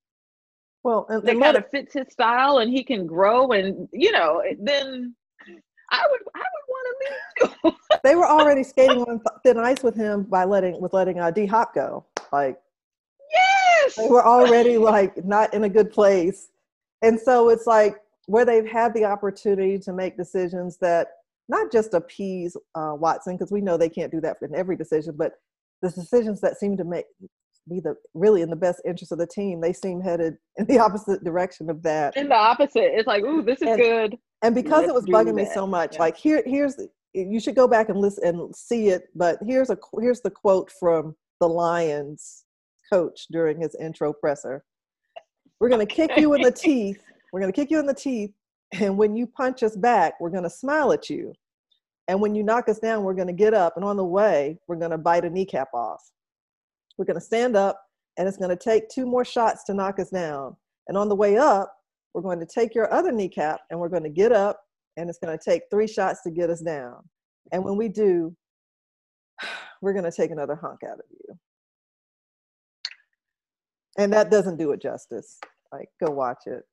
[0.82, 4.43] well, and, that kind of fits his style and he can grow, and you know,
[4.59, 5.14] then
[5.91, 8.01] I would I would want to leave.
[8.05, 11.45] they were already skating on thin ice with him by letting with letting uh, D
[11.45, 12.07] Hop go.
[12.32, 12.59] Like,
[13.97, 16.51] they were already like not in a good place,
[17.03, 21.09] and so it's like where they've had the opportunity to make decisions that
[21.49, 25.14] not just appease uh, Watson, because we know they can't do that in every decision,
[25.16, 25.32] but
[25.80, 27.07] the decisions that seem to make
[27.68, 30.78] be the really in the best interest of the team, they seem headed in the
[30.84, 32.16] opposite direction of that.
[32.16, 34.18] In the opposite, it's like, ooh, this is and, good.
[34.43, 36.01] And because Let's it was bugging me so much, yeah.
[36.01, 36.76] like here, here's
[37.14, 39.09] you should go back and listen and see it.
[39.14, 42.45] But here's a here's the quote from the Lions
[42.93, 44.64] coach during his intro presser.
[45.61, 47.03] We're going to kick you in the teeth.
[47.32, 48.32] We're going to kick you in the teeth
[48.72, 51.32] and when you punch us back, we're going to smile at you.
[52.07, 53.74] And when you knock us down, we're going to get up.
[53.76, 56.03] And on the way, we're going to bite a kneecap off.
[56.97, 57.80] We're going to stand up,
[58.16, 60.57] and it's going to take two more shots to knock us down.
[60.89, 61.72] And on the way up,
[62.14, 64.61] we're going to take your other kneecap and we're going to get up,
[64.97, 66.97] and it's going to take three shots to get us down.
[67.53, 68.34] And when we do,
[69.82, 71.39] we're going to take another hunk out of you.
[73.99, 75.38] And that doesn't do it justice.
[75.72, 76.64] Like, go watch it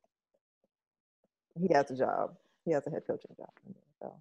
[1.60, 2.36] he has a job.
[2.66, 3.50] He has a head coaching job.
[4.02, 4.14] So,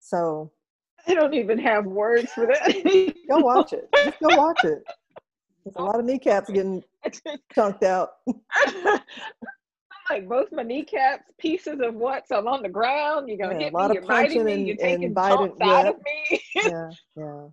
[0.00, 0.50] so
[1.06, 3.14] I don't even have words for that.
[3.28, 3.88] go watch it.
[4.04, 4.82] Just go watch it.
[5.64, 6.82] There's a lot of kneecaps getting
[7.54, 8.12] chunked out.
[10.10, 12.26] like both my kneecaps, pieces of what?
[12.26, 13.28] So I'm on the ground.
[13.28, 13.94] You're gonna yeah, hit me.
[13.94, 14.64] You're biting me.
[14.64, 15.72] You're taking chunks yeah.
[15.72, 16.42] out of me.
[16.56, 17.46] yeah, yeah.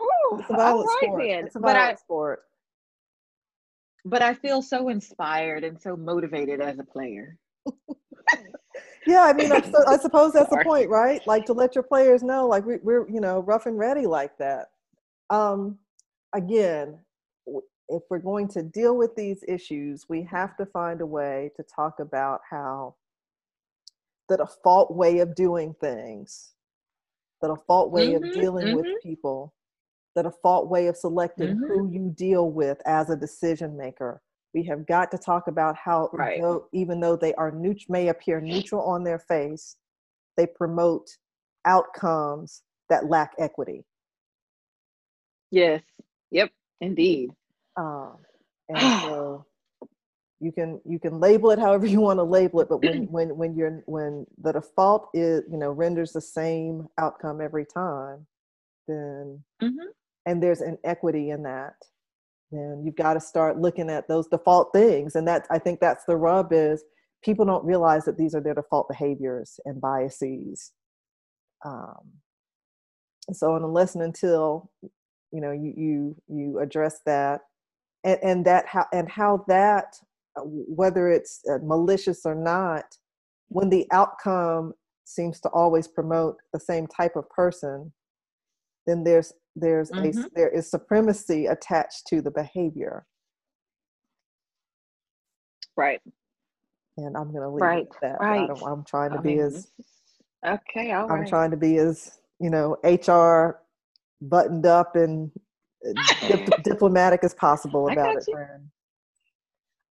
[0.00, 1.22] Ooh, it's a violent right, sport.
[1.22, 1.46] Then.
[1.46, 2.42] It's a violent but I, sport
[4.04, 7.38] but I feel so inspired and so motivated as a player.
[9.06, 11.20] yeah, I mean, I, I suppose that's the point, right?
[11.26, 14.36] Like to let your players know, like we, are you know, rough and ready like
[14.38, 14.66] that.
[15.30, 15.78] Um,
[16.34, 16.98] again,
[17.88, 21.62] if we're going to deal with these issues, we have to find a way to
[21.62, 22.94] talk about how
[24.28, 26.52] the default way of doing things,
[27.40, 28.76] the default way mm-hmm, of dealing mm-hmm.
[28.76, 29.54] with people
[30.14, 31.64] the default way of selecting mm-hmm.
[31.64, 34.20] who you deal with as a decision maker.
[34.54, 36.40] We have got to talk about how, right.
[36.40, 39.76] though, even though they are neut- may appear neutral on their face,
[40.36, 41.06] they promote
[41.66, 43.84] outcomes that lack equity.
[45.50, 45.82] Yes.
[46.30, 46.50] Yep.
[46.80, 47.30] Indeed.
[47.76, 48.16] Um,
[48.68, 49.44] and so
[50.40, 53.36] you can you can label it however you want to label it, but when when
[53.36, 58.26] when you're when the default is you know renders the same outcome every time,
[58.86, 59.88] then mm-hmm
[60.28, 61.74] and there's an equity in that
[62.50, 65.14] then you've got to start looking at those default things.
[65.14, 66.82] And that i think that's the rub is
[67.22, 70.72] people don't realize that these are their default behaviors and biases.
[71.64, 72.12] Um,
[73.32, 74.70] so unless and until
[75.32, 77.40] you know you you you address that
[78.04, 79.96] and, and that how and how that
[80.36, 82.84] uh, whether it's uh, malicious or not
[83.48, 84.72] when the outcome
[85.04, 87.92] seems to always promote the same type of person
[88.86, 90.20] then there's there's mm-hmm.
[90.20, 93.06] a there is supremacy attached to the behavior
[95.76, 96.00] right
[96.96, 98.48] and i'm going to leave right, it at that right.
[98.50, 99.68] I am trying to I be mean, as
[100.46, 101.28] okay i'm right.
[101.28, 103.60] trying to be as you know hr
[104.20, 105.30] buttoned up and
[105.86, 108.68] uh, dip- diplomatic as possible about it friend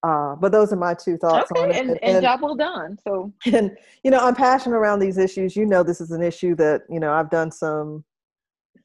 [0.03, 1.75] uh, but those are my two thoughts okay, on it.
[1.75, 2.97] And, and, and, job well done.
[3.05, 5.55] So, and you know, I'm passionate around these issues.
[5.55, 8.03] You know, this is an issue that you know I've done some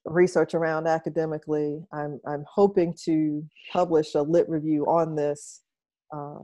[0.05, 1.80] research around academically.
[1.93, 5.62] I'm, I'm hoping to publish a lit review on this
[6.14, 6.38] uh,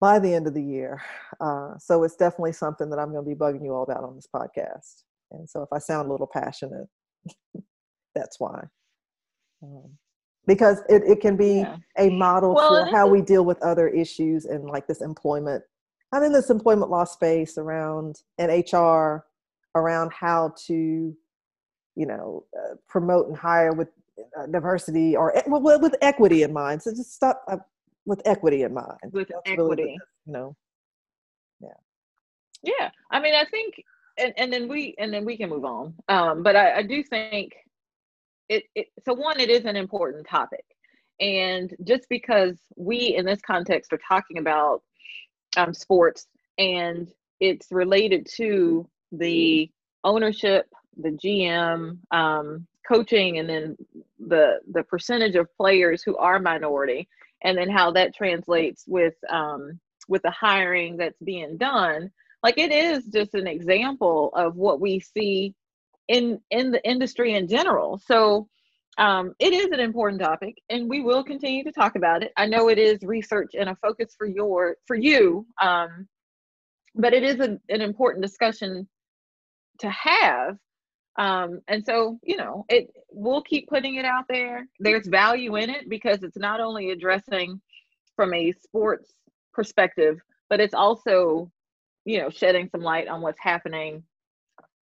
[0.00, 1.00] by the end of the year.
[1.40, 4.14] Uh, so it's definitely something that I'm going to be bugging you all about on
[4.16, 5.02] this podcast.
[5.30, 6.88] And so if I sound a little passionate,
[8.14, 8.62] that's why.
[9.62, 9.90] um,
[10.46, 11.76] because it, it can be Yeah.
[11.98, 15.62] a model Well, for how we deal with other issues and like this employment
[16.12, 19.24] i'm in this employment law space around and hr
[19.76, 21.14] around how to
[21.96, 23.88] you know uh, promote and hire with
[24.38, 27.56] uh, diversity or e- well, with equity in mind so just stop uh,
[28.06, 29.82] with equity in mind With That's really equity.
[29.98, 30.56] this, you know
[32.62, 33.82] Yeah, I mean, I think,
[34.18, 35.94] and, and then we and then we can move on.
[36.08, 37.52] Um, but I, I do think
[38.48, 38.86] it, it.
[39.04, 40.64] So one, it is an important topic,
[41.20, 44.82] and just because we in this context are talking about
[45.56, 46.26] um, sports
[46.58, 47.08] and
[47.40, 49.68] it's related to the
[50.04, 50.66] ownership,
[50.96, 53.76] the GM, um, coaching, and then
[54.18, 57.08] the the percentage of players who are minority,
[57.42, 59.78] and then how that translates with um,
[60.08, 62.10] with the hiring that's being done.
[62.42, 65.54] Like it is just an example of what we see
[66.08, 68.00] in in the industry in general.
[68.04, 68.48] So
[68.98, 72.30] um, it is an important topic and we will continue to talk about it.
[72.36, 76.06] I know it is research and a focus for your for you um,
[76.94, 78.88] but it is a, an important discussion
[79.78, 80.56] to have
[81.16, 84.66] um, and so you know it we'll keep putting it out there.
[84.78, 87.60] There's value in it because it's not only addressing
[88.16, 89.12] from a sports
[89.52, 91.50] perspective but it's also
[92.04, 94.02] you know shedding some light on what's happening.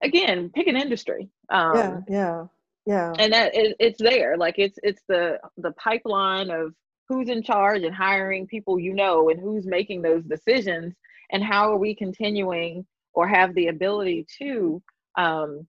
[0.03, 1.28] Again pick an industry.
[1.49, 2.45] Um yeah yeah
[2.87, 3.12] yeah.
[3.18, 4.37] and that it, it's there.
[4.37, 6.74] Like it's it's the the pipeline of
[7.09, 10.95] who's in charge and hiring people you know and who's making those decisions
[11.33, 14.81] and how are we continuing or have the ability to
[15.18, 15.66] um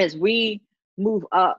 [0.00, 0.60] as we
[0.98, 1.58] move up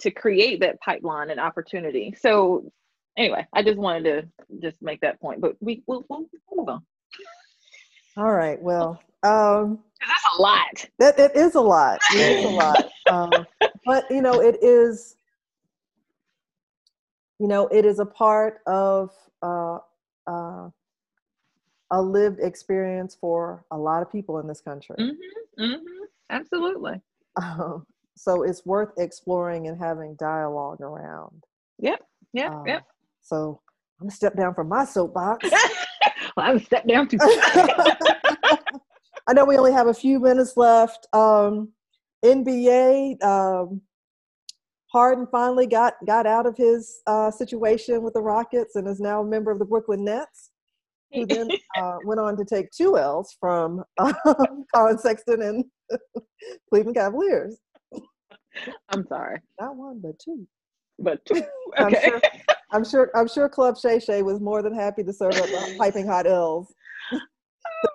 [0.00, 2.70] to create that pipeline and opportunity so
[3.16, 6.82] anyway i just wanted to just make that point but we we'll, we'll move on
[8.16, 12.00] all right well um that's a lot That it is a lot.
[12.12, 12.88] It is a lot.
[13.10, 13.46] um,
[13.84, 15.16] but you know, it is.
[17.38, 19.10] You know, it is a part of
[19.42, 19.78] uh,
[20.26, 20.70] uh,
[21.90, 24.96] a lived experience for a lot of people in this country.
[24.98, 25.97] mm-hmm, mm-hmm,
[26.30, 27.00] absolutely
[27.40, 27.84] Um,
[28.16, 31.44] so it's worth exploring and having dialogue around.
[31.78, 32.00] yep
[32.32, 32.84] yep Um, yep
[33.20, 33.60] So
[34.00, 35.48] I'm gonna step down from my soapbox.
[36.36, 37.18] well, I'm step down too.
[39.28, 41.06] I know we only have a few minutes left.
[41.12, 41.72] Um,
[42.24, 43.82] NBA, um,
[44.90, 49.20] Harden finally got got out of his uh, situation with the Rockets and is now
[49.20, 50.50] a member of the Brooklyn Nets,
[51.12, 55.64] who then uh, went on to take two L's from um, Collin Sexton and
[56.70, 57.56] Cleveland Cavaliers.
[58.88, 60.46] I'm sorry, Not one, but two.
[60.98, 61.42] but two.
[61.78, 62.02] I'm Okay.
[62.08, 62.20] sure-
[62.70, 63.10] I'm sure.
[63.14, 66.26] I'm sure Club Shay Shay was more than happy to serve up the piping hot
[66.26, 66.68] L's.
[67.10, 67.18] to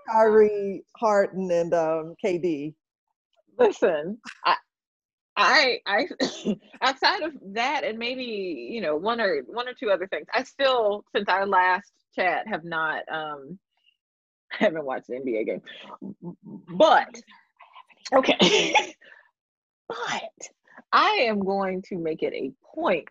[0.12, 2.74] Kyrie, Harden, and um, KD.
[3.60, 4.56] Listen, I,
[5.38, 6.08] I, I,
[6.82, 10.42] outside of that, and maybe you know one or one or two other things, I
[10.44, 13.60] still, since our last chat, have not, um,
[14.50, 15.62] haven't watched the NBA game.
[16.76, 17.22] But
[18.14, 18.96] okay,
[19.88, 20.50] but
[20.92, 23.08] I am going to make it a point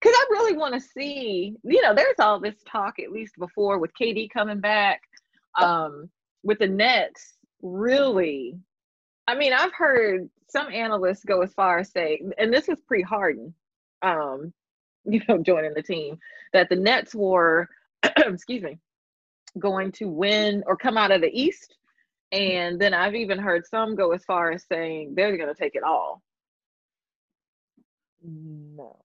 [0.00, 1.56] because I really want to see.
[1.64, 5.02] You know, there's all this talk at least before with KD coming back,
[5.58, 6.10] um,
[6.42, 8.56] with the Nets really
[9.28, 13.02] I mean, I've heard some analysts go as far as say, and this was pre
[13.02, 13.54] Harden,
[14.00, 14.54] um,
[15.04, 16.18] you know, joining the team,
[16.54, 17.68] that the Nets were,
[18.16, 18.78] excuse me,
[19.58, 21.76] going to win or come out of the East.
[22.32, 25.74] And then I've even heard some go as far as saying they're going to take
[25.74, 26.22] it all.
[28.22, 28.96] No,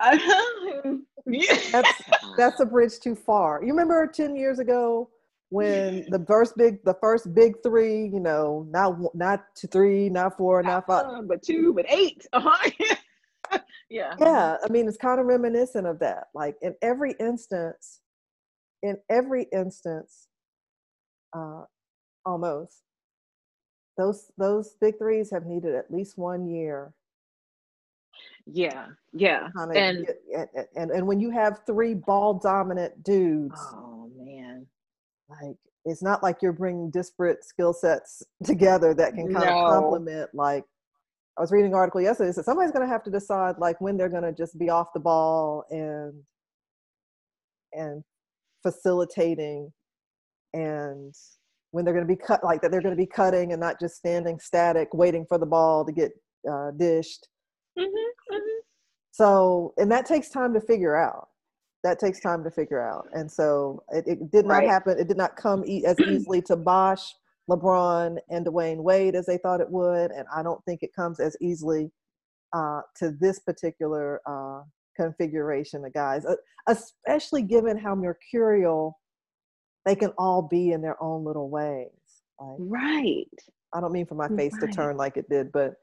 [1.26, 1.56] yeah.
[1.72, 2.02] that's
[2.36, 3.62] that's a bridge too far.
[3.62, 5.10] You remember ten years ago
[5.48, 10.36] when the first big the first big three, you know, not not two, three, not
[10.36, 11.06] four, not five.
[11.06, 12.26] one, but two, but eight.
[13.48, 13.58] Uh-huh.
[13.88, 14.14] yeah.
[14.18, 16.24] Yeah, I mean, it's kind of reminiscent of that.
[16.34, 18.00] Like in every instance,
[18.82, 20.26] in every instance,
[21.32, 21.62] uh,
[22.26, 22.82] almost
[23.96, 26.92] those those big threes have needed at least one year
[28.46, 28.88] Yeah.
[29.12, 29.48] Yeah.
[29.74, 30.06] And
[30.36, 34.66] and, and and when you have three ball dominant dudes oh man.
[35.30, 39.58] like it's not like you're bringing disparate skill sets together that can kind No.
[39.66, 40.64] of complement like
[41.38, 43.80] i was reading an article yesterday that said somebody's going to have to decide like
[43.80, 46.12] when they're going to just be off the ball and
[47.72, 48.02] and
[48.62, 49.72] facilitating
[50.54, 51.14] and
[51.72, 53.78] when they're going to be cut like that they're going to be cutting and not
[53.80, 56.12] just standing static waiting for the ball to get
[56.50, 57.28] uh, dished
[57.78, 58.58] Mm-hmm, mm-hmm.
[59.10, 61.28] so and that takes time to figure out
[61.84, 64.68] that takes time to figure out and so it, it did not Right.
[64.68, 67.14] happen it did not come e- as easily to Bosh
[67.50, 71.20] lebron and Dwyane Wade as they thought it would and i don't think it comes
[71.20, 71.90] as easily
[72.54, 74.62] uh, to this particular uh,
[74.96, 76.24] configuration of guys,
[76.68, 78.98] especially given how mercurial
[79.86, 81.88] they can all be in their own little ways.
[82.38, 83.24] Like, right.
[83.72, 84.68] I don't mean for my face right.
[84.68, 85.76] to turn like it did, but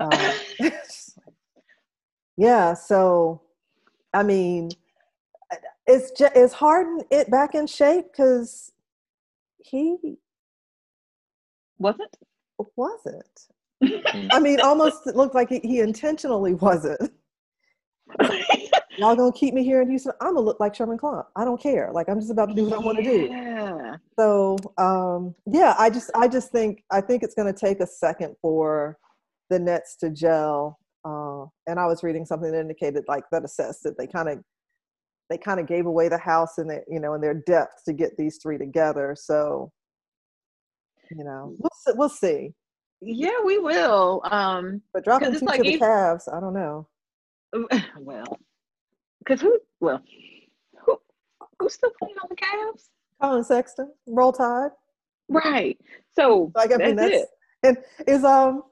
[0.00, 0.10] um,
[2.36, 2.74] yeah.
[2.74, 3.40] So,
[4.12, 4.70] I mean,
[5.88, 8.06] is just, is Harden it back in shape?
[8.10, 8.72] Because
[9.64, 9.96] he
[11.78, 12.16] wasn't.
[12.76, 13.46] Wasn't.
[14.32, 17.12] I mean, almost it looked like he, he intentionally wasn't.
[18.98, 20.12] Y'all gonna keep me here in Houston?
[20.20, 21.24] I'm gonna look like Sherman Klump.
[21.34, 21.90] I don't care.
[21.92, 23.28] Like I'm just about to do what I want to do.
[23.30, 23.96] Yeah.
[24.18, 28.36] So um, yeah, I just I just think I think it's gonna take a second
[28.42, 28.98] for
[29.48, 30.78] the Nets to gel.
[31.04, 34.40] Uh, and I was reading something that indicated like that assessed that they kind of
[35.30, 37.92] they kind of gave away the house and they, you know in their depth to
[37.92, 39.16] get these three together.
[39.18, 39.72] So
[41.10, 42.54] you know we'll see, we'll see.
[43.00, 44.20] Yeah, we will.
[44.30, 46.86] Um, but dropping two like to the Cavs, I don't know.
[47.98, 48.38] Well,
[49.18, 49.58] because who?
[49.80, 50.02] Well,
[50.84, 50.98] who?
[51.58, 52.88] Who's still playing on the Cavs?
[53.20, 54.70] Collin Sexton, Roll Tide.
[55.28, 55.78] Right.
[56.12, 57.10] So like I mean, that's,
[57.62, 57.84] that's it.
[57.98, 58.62] And is um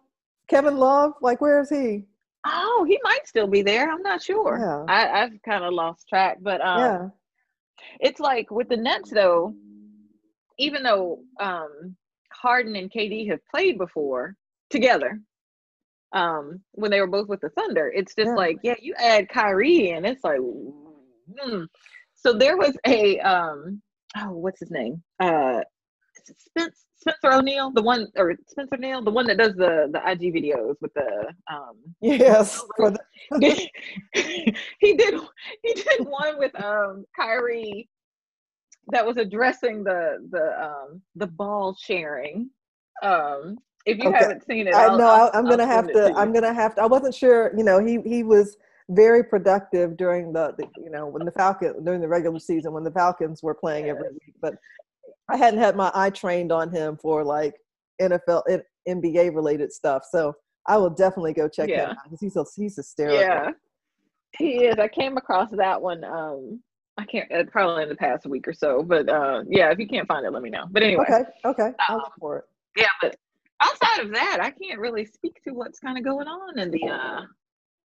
[0.48, 2.04] Kevin Love like where is he?
[2.46, 3.90] Oh, he might still be there.
[3.90, 4.58] I'm not sure.
[4.58, 4.92] Yeah.
[4.92, 7.08] I, I've kind of lost track, but um, yeah.
[8.00, 9.54] it's like with the Nets though.
[10.60, 11.94] Even though um,
[12.32, 14.34] Harden and KD have played before
[14.70, 15.20] together,
[16.12, 18.34] um, when they were both with the Thunder, it's just yeah.
[18.34, 21.66] like, yeah, you add Kyrie and it's like, mm.
[22.14, 23.82] so there was a um,
[24.16, 25.02] oh, what's his name?
[25.20, 25.60] Uh,
[26.36, 30.34] Spence Spencer O'Neill, the one or Spencer O'Neal, the one that does the the IG
[30.34, 32.98] videos with the um yes the-
[34.80, 35.20] he did
[35.62, 37.88] he did one with um Kyrie
[38.90, 42.50] that was addressing the the um the ball sharing
[43.02, 43.56] um
[43.88, 44.18] if you okay.
[44.18, 47.14] haven't seen it i know i'm gonna have to, i'm gonna have to i wasn't
[47.14, 48.56] sure you know he he was
[48.90, 52.84] very productive during the, the, you know when the falcon during the regular season when
[52.84, 53.96] the falcons were playing yes.
[53.98, 54.54] every week but
[55.28, 57.54] I hadn't had my eye trained on him for like
[58.00, 58.42] NFL,
[58.88, 60.04] NBA related stuff.
[60.10, 60.34] So
[60.66, 61.84] I will definitely go check yeah.
[61.84, 63.20] him out because he's he's hysterical.
[63.20, 63.50] Yeah,
[64.38, 64.76] he is.
[64.78, 66.04] I came across that one.
[66.04, 66.60] Um,
[66.96, 69.86] I can't uh, probably in the past week or so, but uh, yeah, if you
[69.86, 70.64] can't find it, let me know.
[70.70, 72.44] But anyway, okay, okay, I'll um, look for it.
[72.76, 73.16] Yeah, but
[73.60, 76.84] outside of that, I can't really speak to what's kind of going on in the
[76.88, 77.20] uh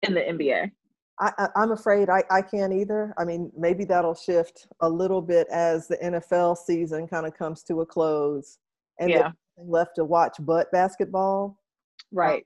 [0.04, 0.72] in the NBA.
[1.20, 3.14] I, am afraid I, I can't either.
[3.18, 7.64] I mean, maybe that'll shift a little bit as the NFL season kind of comes
[7.64, 8.58] to a close
[9.00, 9.32] and yeah.
[9.58, 11.58] left to watch but basketball.
[12.12, 12.46] Right.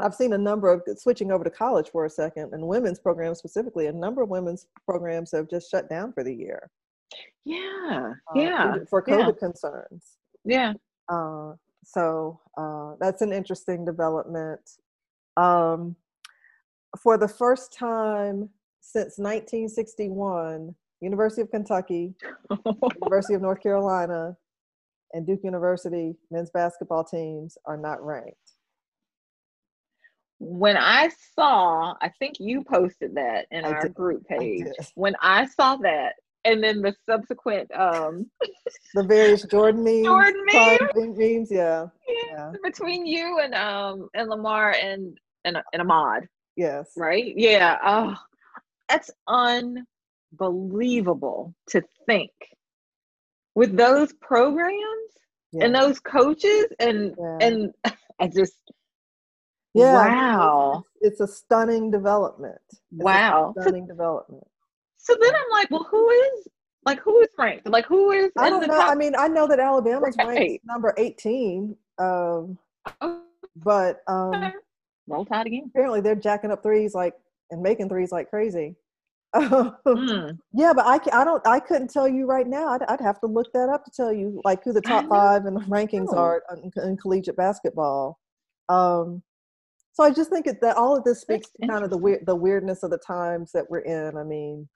[0.00, 2.98] Um, I've seen a number of switching over to college for a second and women's
[2.98, 3.86] programs specifically.
[3.86, 6.70] A number of women's programs have just shut down for the year.
[7.44, 8.14] Yeah.
[8.34, 8.74] Uh, yeah.
[8.88, 9.38] For COVID yeah.
[9.38, 10.04] concerns.
[10.44, 10.72] Yeah.
[11.08, 11.52] Uh,
[11.84, 14.60] so uh, that's an interesting development.
[15.36, 15.96] Um,
[17.02, 22.14] for the first time since 1961, University of Kentucky,
[23.02, 24.36] University of North Carolina,
[25.12, 28.36] and Duke University men's basketball teams are not ranked.
[30.40, 33.94] When I saw, I think you posted that in I our did.
[33.94, 34.66] group page.
[34.80, 36.14] I when I saw that,
[36.44, 38.30] and then the subsequent um
[38.94, 41.86] the various Jordan memes, Jordan memes, memes yeah.
[42.08, 42.22] yeah.
[42.32, 46.28] yeah, between you and um and Lamar and and and Ahmad.
[46.56, 46.92] Yes.
[46.96, 47.34] Right?
[47.36, 47.78] Yeah.
[47.84, 48.14] Oh,
[48.88, 49.10] that's
[50.38, 52.30] unbelievable to think
[53.54, 54.80] with those programs
[55.52, 55.64] yeah.
[55.64, 57.38] and those coaches and yeah.
[57.40, 57.72] and
[58.20, 58.58] I just
[59.74, 60.84] yeah, wow.
[61.00, 62.60] It's, it's a stunning development.
[62.70, 63.52] It's wow.
[63.60, 64.46] stunning development.
[65.04, 66.48] So then I'm like, well, who is
[66.86, 67.68] like who is ranked?
[67.68, 68.74] Like who is I don't know.
[68.74, 68.90] Top?
[68.90, 70.26] I mean, I know that Alabama's right.
[70.26, 71.76] ranked number 18.
[71.98, 72.58] Um,
[73.00, 73.22] oh.
[73.56, 74.52] but um
[75.06, 75.64] roll tide again.
[75.66, 77.14] Apparently, they're jacking up threes like
[77.50, 78.76] and making threes like crazy.
[79.34, 80.38] mm.
[80.52, 82.68] Yeah, but I, I don't I couldn't tell you right now.
[82.68, 85.44] I'd, I'd have to look that up to tell you like who the top five
[85.44, 88.18] and the rankings are in, in, collegiate basketball.
[88.68, 89.22] Um,
[89.92, 92.34] so I just think that all of this speaks to kind of the weird the
[92.34, 94.16] weirdness of the times that we're in.
[94.16, 94.68] I mean,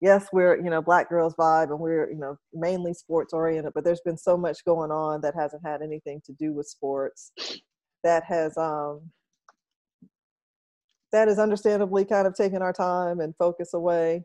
[0.00, 3.84] yes, we're you know black girls vibe and we're you know mainly sports oriented, but
[3.84, 7.32] there's been so much going on that hasn't had anything to do with sports
[8.04, 9.00] that has um
[11.12, 14.24] that is understandably kind of taking our time and focus away.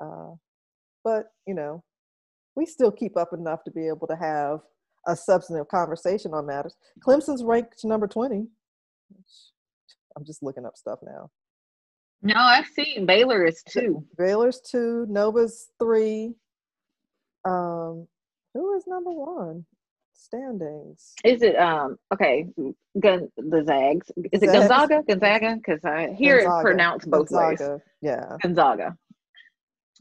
[0.00, 0.30] Uh,
[1.02, 1.82] but, you know,
[2.56, 4.60] we still keep up enough to be able to have
[5.06, 6.76] a substantive conversation on matters.
[7.04, 8.46] Clemson's ranked number 20.
[10.16, 11.30] I'm just looking up stuff now.
[12.22, 14.04] No, I've seen Baylor is two.
[14.18, 16.34] Baylor's two, Nova's three.
[17.44, 18.06] Um,
[18.54, 19.64] who is number one?
[20.30, 21.14] standings.
[21.24, 22.46] Is it um okay?
[22.98, 24.10] Gun the Zags.
[24.32, 24.68] Is it Zags.
[24.68, 25.02] Gonzaga?
[25.08, 25.56] Gonzaga?
[25.56, 26.58] Because I hear Gonzaga.
[26.58, 27.60] it pronounced both ways.
[28.00, 28.36] Yeah.
[28.42, 28.96] Gonzaga.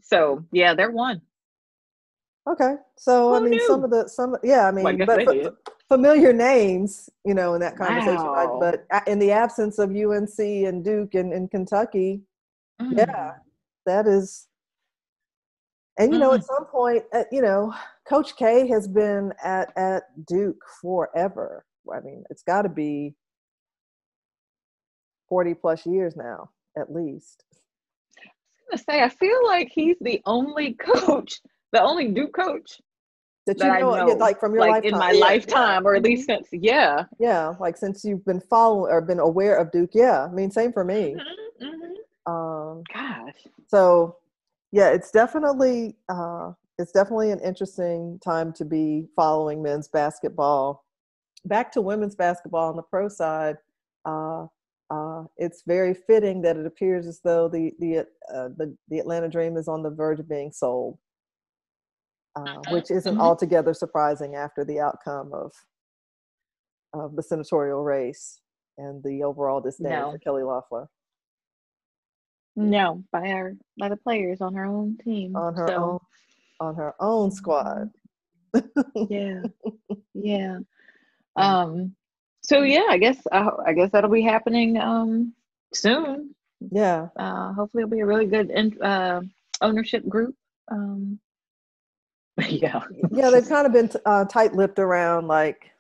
[0.02, 1.22] So yeah, they're one.
[2.48, 2.76] Okay.
[2.98, 5.54] So I Who mean, some of the some yeah, I mean, Well, I but did.
[5.90, 8.24] Familiar names, you know, in that conversation.
[8.26, 8.60] Wow.
[8.62, 12.22] But in the absence of UNC and Duke and, and Kentucky,
[12.82, 12.98] Mm.
[12.98, 13.34] yeah,
[13.86, 14.48] that is.
[15.98, 16.36] And you know, Mm.
[16.36, 17.74] at some point, uh, you know,
[18.08, 21.66] Coach K has been at at Duke forever.
[21.94, 23.16] I mean, it's got to be
[25.28, 27.44] forty plus years now, at least.
[28.18, 28.30] I
[28.72, 31.42] was gonna say I feel like he's the only coach,
[31.74, 32.80] the only Duke coach
[33.50, 35.88] That you that I know, know, like from your like lifetime, in my Yeah, lifetime,
[35.88, 37.06] or at least since yeah.
[37.20, 39.90] Yeah, like since you've been following or been aware of Duke.
[39.94, 41.16] Yeah, I mean, same for me.
[41.60, 41.96] Mhm,
[42.28, 42.32] mhm.
[42.32, 43.48] Um, Gosh.
[43.66, 44.18] so,
[44.72, 50.86] yeah, it's definitely uh, it's definitely an interesting time to be following men's basketball.
[51.46, 53.58] Back to women's basketball on the pro side,
[54.06, 54.46] uh,
[54.92, 58.00] uh, it's very fitting that it appears as though the the
[58.32, 61.00] uh, the, the Atlanta Dream is on the verge of being sold,
[62.36, 63.22] uh, which isn't mhm.
[63.22, 65.52] altogether surprising after the outcome of
[66.94, 68.42] of the senatorial race
[68.78, 70.12] and the overall disdain No.
[70.12, 70.90] for Kelly Loeffler
[72.56, 75.36] No, by our by the players on her own team.
[75.36, 76.00] on her so, own
[76.60, 77.90] on her own squad.
[79.10, 79.44] Yeah.
[80.14, 80.60] yeah.
[81.36, 81.96] Um.
[82.42, 85.34] So yeah, I guess I, I guess that'll be happening um
[85.74, 86.36] soon.
[86.72, 89.22] Yeah, Uh, hopefully it'll be a really good in, uh,
[89.62, 90.36] ownership group.
[90.72, 91.20] Um.
[92.50, 92.82] Yeah.
[93.12, 95.72] yeah, they've kind of been t- uh, tight-lipped around like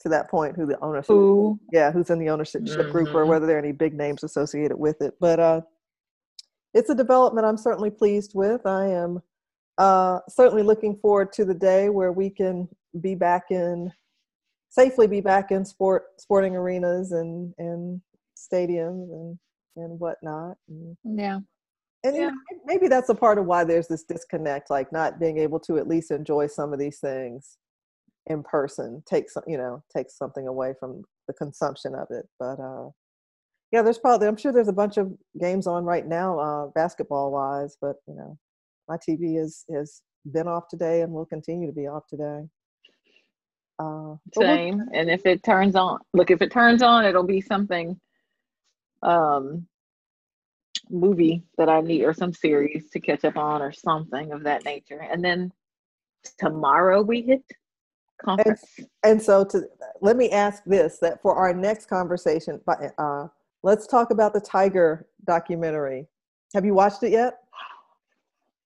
[0.00, 1.58] to that point who the ownership, Who?
[1.72, 3.28] yeah, who's in the ownership group or Mhm.
[3.28, 5.14] whether there are any big names associated with it.
[5.20, 5.60] But uh,
[6.74, 8.66] it's a development I'm certainly pleased with.
[8.66, 9.22] I am
[9.78, 12.68] uh, certainly looking forward to the day where we can
[13.00, 13.92] be back in
[14.70, 18.00] safely be back in sport sporting arenas and and
[18.36, 19.38] stadiums and
[19.76, 20.56] and whatnot.
[20.68, 21.40] And, Yeah.
[22.06, 22.32] And you know,
[22.64, 25.88] maybe that's a part of why there's this disconnect, like not being able to at
[25.88, 27.58] least enjoy some of these things
[28.26, 32.26] in person takes some, you know, takes something away from the consumption of it.
[32.38, 32.90] But uh,
[33.72, 37.30] yeah, there's probably I'm sure there's a bunch of games on right now, uh, basketball
[37.32, 37.76] wise.
[37.80, 38.38] But you know,
[38.88, 40.02] my TV is has
[40.32, 42.42] been off today and will continue to be off today.
[43.78, 44.82] Uh, Same.
[44.94, 48.00] And if it turns on, look, if it turns on, it'll be something,
[49.02, 49.66] um,
[50.90, 54.64] movie that I need or some series to catch up on or something of that
[54.64, 55.00] nature.
[55.10, 55.52] And then
[56.38, 57.42] tomorrow we hit
[58.22, 58.80] conference.
[59.02, 59.62] And so to
[60.00, 63.28] let me ask this that for our next conversation, but uh,
[63.62, 66.06] let's talk about the Tiger documentary.
[66.54, 67.38] Have you watched it yet?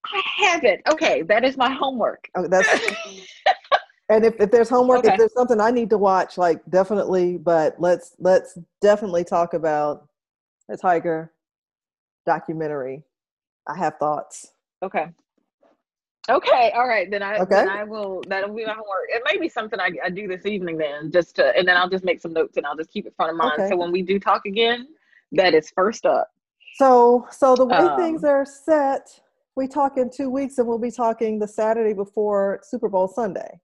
[0.05, 0.81] I haven't.
[0.91, 2.29] Okay, that is my homework.
[2.35, 2.68] Oh, that's
[4.09, 5.12] and if, if there's homework, Okay.
[5.12, 7.37] if there's something I need to watch, like definitely.
[7.37, 10.09] But let's let's definitely talk about
[10.68, 11.33] the Tiger
[12.27, 13.03] documentary.
[13.66, 14.53] I have thoughts.
[14.83, 15.07] Okay.
[16.29, 16.71] Okay.
[16.75, 17.11] All right.
[17.11, 17.57] Then I Okay.
[17.57, 18.23] then I will.
[18.29, 19.09] That'll be my homework.
[19.09, 20.77] It may be something I, I do this evening.
[20.77, 23.14] Then just to, and then I'll just make some notes and I'll just keep it
[23.16, 23.55] front of mind.
[23.55, 23.68] Okay.
[23.68, 24.89] So when we do talk again,
[25.33, 26.31] that is first up.
[26.77, 29.09] So so the way things Um, are set,
[29.57, 33.61] we talk in two weeks, and we'll be talking the Saturday before Super Bowl Sunday.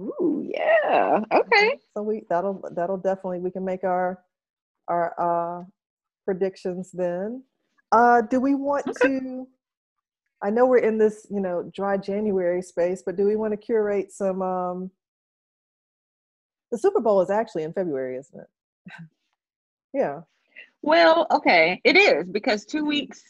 [0.00, 1.20] Ooh, yeah.
[1.32, 1.78] Okay.
[1.94, 4.18] So we that'll that'll definitely we can make our
[4.88, 5.64] our uh
[6.24, 7.42] predictions then.
[7.92, 9.08] Uh do we want Okay.
[9.20, 9.48] to
[10.44, 13.56] I know we're in this, you know, dry January space, but do we want to
[13.56, 14.90] curate some um
[16.70, 18.46] the Super Bowl is actually in February, isn't it?
[19.94, 20.20] yeah.
[20.80, 23.22] Well, okay, it is because two weeks.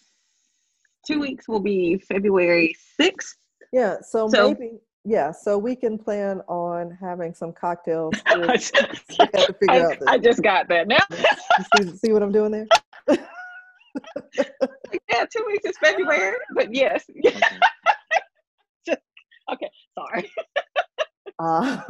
[1.06, 3.36] Two weeks will be February sixth.
[3.72, 3.96] Yeah.
[4.02, 8.14] So, So- maybe yeah, so we can plan on having some cocktails.
[8.26, 10.98] I to- we have to figure I, I just got that now.
[11.76, 12.66] see, see what I'm doing there?
[15.10, 17.04] yeah, two weeks is February, but yes.
[18.86, 19.02] Just-
[19.52, 20.30] okay, sorry.
[21.38, 21.80] Uh,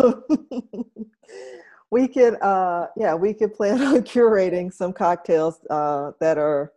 [1.90, 6.72] we could, uh, yeah, we could plan on curating some cocktails uh, that are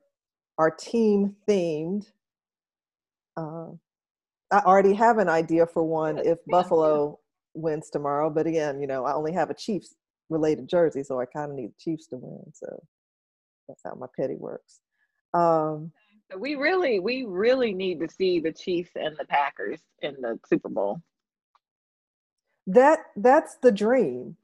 [0.58, 2.08] our team themed.
[4.52, 7.20] I already have an idea for one if Buffalo
[7.54, 9.96] wins tomorrow, but again, you know, I only have a Chiefs
[10.30, 12.52] related jersey, so I kind of need the Chiefs to win.
[12.54, 12.84] So
[13.68, 14.80] that's how my petty works.
[15.34, 15.92] Um,
[16.32, 20.40] So we really, we really need to see the Chiefs and the Packers in the
[20.48, 21.02] Super Bowl.
[22.68, 24.38] that that's the dream.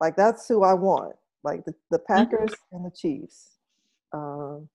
[0.00, 1.16] Like that's who I want.
[1.42, 3.52] Like the, the Packers and the Chiefs.
[4.12, 4.68] Um,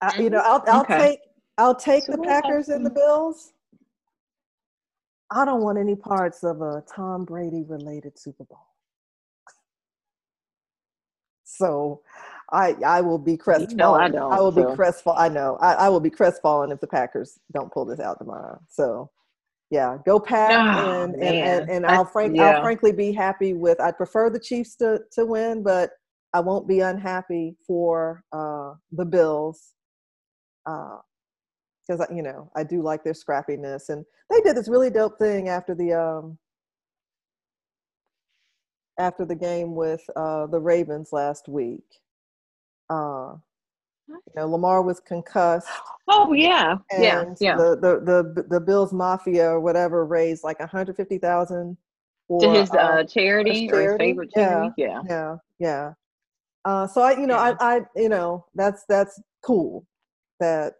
[0.00, 0.98] I, you know, I'll I'll Okay.
[0.98, 1.20] take
[1.58, 3.52] I'll take So the Packers and the Bills.
[5.30, 8.66] I don't want any parts of a Tom Brady related Super Bowl.
[11.44, 12.00] So
[12.52, 13.76] I I will be crestfallen.
[13.76, 14.32] No, I don't.
[14.32, 14.70] I will so.
[14.70, 15.20] be crestfallen.
[15.20, 15.58] I know.
[15.60, 18.60] I, I will be crestfallen if the Packers don't pull this out tomorrow.
[18.68, 19.10] So
[19.70, 22.56] yeah, go Pack, oh, and, and, and, and I'll frank yeah.
[22.56, 23.80] I'll frankly be happy with.
[23.80, 25.90] I'd prefer the Chiefs to to win, but
[26.32, 29.74] I won't be unhappy for uh, the Bills
[31.86, 35.48] because you know I do like their scrappiness, and they did this really dope thing
[35.48, 36.38] after the um,
[38.98, 41.84] after the game with uh, the Ravens last week.
[42.88, 43.34] Uh,
[44.08, 45.68] you know, Lamar was concussed.
[46.12, 47.56] Oh yeah, yeah, yeah.
[47.56, 48.00] The, the
[48.34, 51.76] the the Bills Mafia or whatever raised like a hundred fifty thousand
[52.40, 54.72] to his uh, uh charity, charity, or his favorite charity.
[54.76, 55.36] Yeah, yeah, yeah.
[55.60, 55.92] yeah.
[56.64, 57.54] Uh, so I, you know, yeah.
[57.60, 59.86] I, I, you know, that's that's cool
[60.40, 60.74] that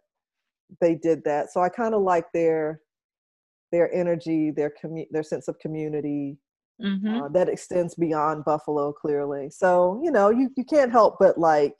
[0.79, 1.51] they did that.
[1.51, 2.81] So I kind of like their
[3.71, 6.37] their energy, their commu- their sense of community
[6.81, 7.21] mm-hmm.
[7.23, 8.91] uh, that extends beyond Buffalo.
[8.93, 11.75] Clearly, so you know, you you can't help but like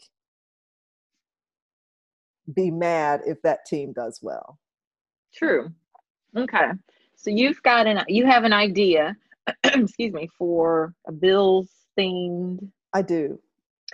[2.56, 4.58] be mad if that team does well.
[5.34, 5.72] True.
[6.36, 6.72] Okay.
[7.16, 9.16] So you've got an you have an idea,
[9.64, 12.68] excuse me, for a Bills themed.
[12.94, 13.40] I do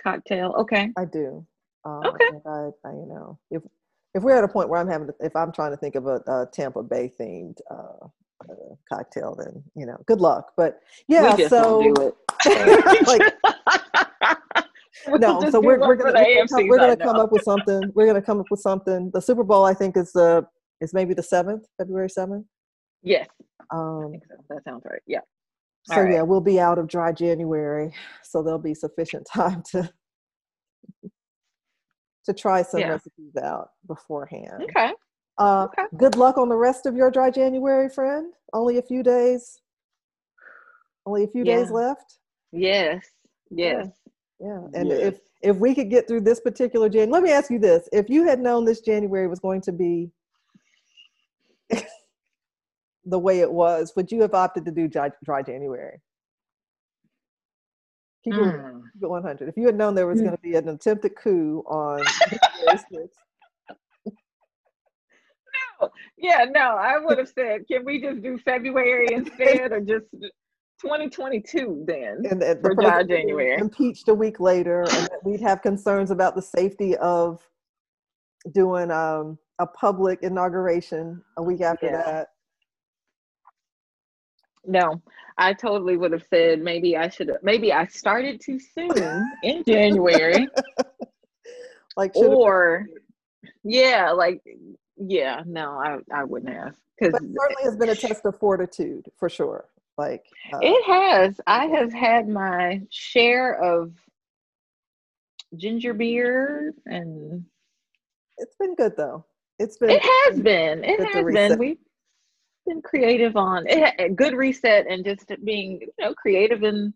[0.02, 0.54] cocktail.
[0.58, 0.90] Okay.
[0.96, 1.46] I do.
[1.84, 2.28] Um, okay.
[2.46, 3.62] I, I, you know, if
[4.14, 6.06] if we're at a point where I'm having, to, if I'm trying to think of
[6.06, 8.06] a, a Tampa Bay themed uh,
[8.48, 10.52] uh, cocktail, then you know, good luck.
[10.56, 11.78] But yeah, so
[13.06, 13.22] like,
[15.08, 17.92] no, so we're, we're gonna we're we're gonna come up with something.
[17.94, 19.10] We're gonna come up with something.
[19.12, 20.46] The Super Bowl, I think, is the
[20.80, 22.46] is maybe the seventh, February seventh.
[23.02, 23.28] Yes.
[23.70, 24.54] Um, so.
[24.54, 25.02] That sounds right.
[25.06, 25.20] Yeah
[25.90, 26.12] so right.
[26.14, 27.92] yeah we'll be out of dry january
[28.22, 29.88] so there'll be sufficient time to
[32.28, 32.88] to try some yeah.
[32.88, 34.92] recipes out beforehand okay
[35.38, 35.84] uh, okay.
[35.96, 39.60] good luck on the rest of your dry january friend only a few days
[41.06, 41.56] only a few yeah.
[41.56, 42.18] days left
[42.52, 43.04] yes
[43.50, 43.88] yes
[44.40, 44.80] yeah, yeah.
[44.80, 44.98] and yes.
[45.00, 48.08] if if we could get through this particular Jan, let me ask you this: If
[48.10, 50.10] you had known this January was going to be
[53.04, 56.00] the way it was, would you have opted to do dry, dry January?
[58.24, 58.54] Keep, mm.
[58.54, 58.80] it, hmm.
[58.92, 59.48] keep it 100.
[59.48, 60.24] If you had known there was mm.
[60.24, 62.00] going to be an attempted coup on
[65.80, 70.06] no, yeah, no, I would have said, can we just do February instead, or just
[70.80, 73.60] 2022 then and, and for dry January?
[73.60, 77.40] Impeached a week later, and we'd have concerns about the safety of
[78.52, 82.02] doing um, a public inauguration a week after yeah.
[82.02, 82.28] that
[84.66, 85.00] no,
[85.36, 89.64] I totally would have said maybe I should have, maybe I started too soon in
[89.68, 90.48] January.
[91.96, 92.86] like, or,
[93.64, 94.42] yeah, like,
[94.96, 96.74] yeah, no, I, I wouldn't have.
[96.98, 99.66] Because certainly has been a test of fortitude for sure.
[99.96, 101.40] Like, uh, it has.
[101.46, 103.92] I have had my share of
[105.56, 107.44] ginger beer and
[108.38, 109.24] it's been good though.
[109.58, 110.84] It's been it has been.
[110.84, 111.58] It has been.
[111.58, 111.78] We
[112.68, 113.66] been creative on.
[113.66, 116.94] It, a good reset and just being you know creative in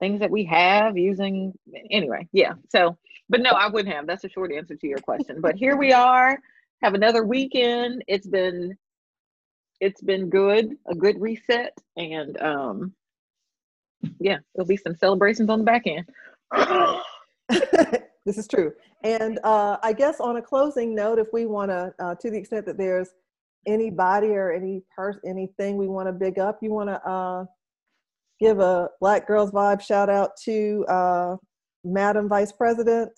[0.00, 1.54] things that we have using
[1.90, 2.98] anyway yeah so
[3.30, 4.06] but no i wouldn't have.
[4.06, 6.38] That's a short answer to your question but here we are.
[6.82, 8.04] Have another weekend.
[8.06, 8.76] It's been
[9.80, 12.92] it's been good a good reset and um
[14.18, 16.06] yeah there'll be some celebrations on the back end.
[18.26, 18.72] This is true.
[19.04, 22.36] And uh i guess on a closing note if we want to uh, to the
[22.36, 23.10] extent that there's
[23.66, 27.44] anybody or any person, anything we want to big up, you want to uh,
[28.40, 31.36] give a Black Girls Vibe shout out to uh,
[31.84, 33.10] Madam Vice President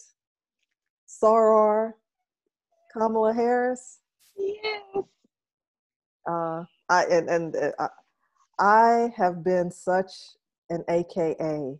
[1.08, 1.92] Soror
[2.92, 4.00] Kamala Harris.
[4.36, 4.82] Yes.
[6.28, 7.88] Uh, I and and uh,
[8.58, 10.12] I have been such
[10.70, 11.78] an AKA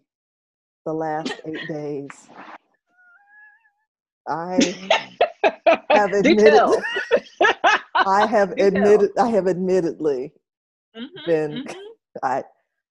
[0.86, 2.28] the last eight days.
[4.27, 4.59] I
[5.90, 6.82] have admitted.
[8.09, 10.32] I have admitted I have admittedly
[10.97, 11.78] mm-hmm, been mm-hmm.
[12.22, 12.44] I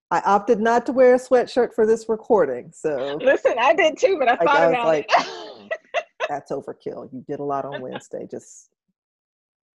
[0.09, 2.71] I opted not to wear a sweatshirt for this recording.
[2.73, 5.71] So listen, I did too, but I thought I about like, it.
[6.29, 7.11] that's overkill.
[7.11, 8.25] You did a lot on Wednesday.
[8.29, 8.69] Just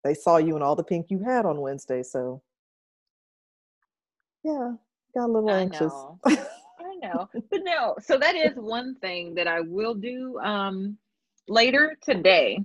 [0.05, 2.43] they saw you in all the pink you had on Wednesday, so
[4.45, 4.73] yeah,
[5.17, 5.93] got a little anxious.
[6.25, 6.47] I know.
[6.79, 7.29] I know.
[7.51, 10.97] But no, so that is one thing that I will do um
[11.49, 12.65] later today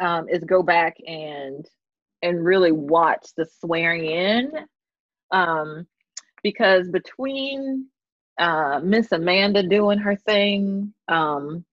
[0.00, 1.66] um, is go back and
[2.22, 4.52] and really watch the swearing in
[5.30, 5.86] um,
[6.42, 7.86] because between
[8.38, 10.92] uh, Miss Amanda doing her thing.
[11.08, 11.64] Um,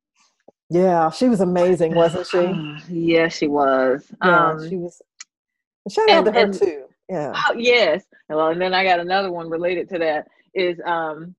[0.70, 2.84] yeah, she was amazing, wasn't she?
[2.94, 4.06] yeah, she was.
[4.24, 5.02] Yeah, um, she was.
[5.90, 6.84] Shout out and, to her too.
[7.10, 7.34] Yeah.
[7.36, 8.04] Oh, yes.
[8.30, 11.36] Well, and then I got another one related to that is um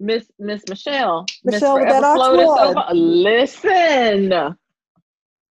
[0.00, 1.26] Miss Miss Michelle.
[1.44, 2.94] Michelle Miss with that ox Over.
[2.94, 4.56] Listen.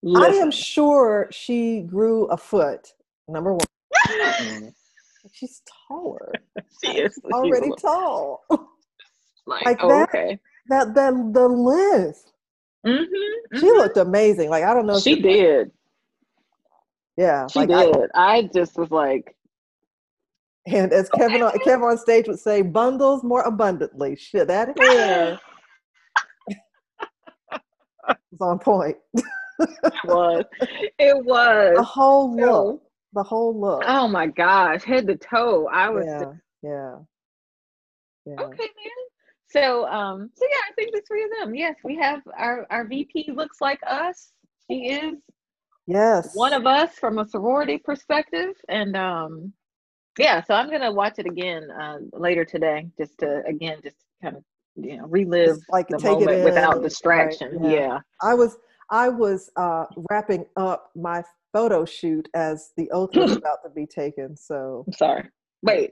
[0.05, 2.93] I am sure she grew a foot.
[3.27, 4.73] Number one.
[5.33, 6.31] She's taller.
[6.83, 8.43] she is she's Already tall.
[9.45, 10.09] like, like oh, that.
[10.09, 10.39] okay.
[10.69, 12.31] that that the length.
[12.85, 14.49] Mm-hmm, She looked amazing.
[14.49, 14.99] Like I don't know.
[14.99, 15.71] She you- did.
[17.17, 17.47] Yeah.
[17.47, 18.09] She like I- did.
[18.15, 19.35] I, just was like,
[20.67, 24.15] and as Kevin on, Kevin on stage would say, bundles more abundantly.
[24.15, 25.39] Shit, that hair
[27.99, 28.09] was
[28.41, 28.97] on point.
[29.59, 30.43] It was.
[30.99, 31.75] It was.
[31.75, 32.81] The whole look.
[33.13, 33.83] The whole look.
[33.85, 35.67] oh my gosh, head to toe.
[35.71, 36.31] I was yeah.
[36.61, 36.95] Yeah.
[38.25, 38.41] Yeah.
[38.43, 39.07] Okay, man.
[39.49, 41.55] So, um, so yeah, I think the three of them.
[41.55, 44.31] Yes, we have our our VP looks like us.
[44.69, 45.15] She is
[45.87, 46.35] Yes.
[46.35, 49.53] one of us from a sorority perspective, and um,
[50.19, 50.43] yeah.
[50.43, 54.43] So I'm gonna watch it again uh, later today, just to again, just kind of
[54.75, 57.63] you know relive Just, like, the moment without right, distraction.
[57.63, 57.71] yeah.
[57.71, 57.99] yeah.
[58.21, 58.57] I was
[58.89, 61.23] I was uh, wrapping up my
[61.53, 64.35] photo shoot as the oath was about to be taken.
[64.37, 65.29] So I'm sorry.
[65.61, 65.91] Wait.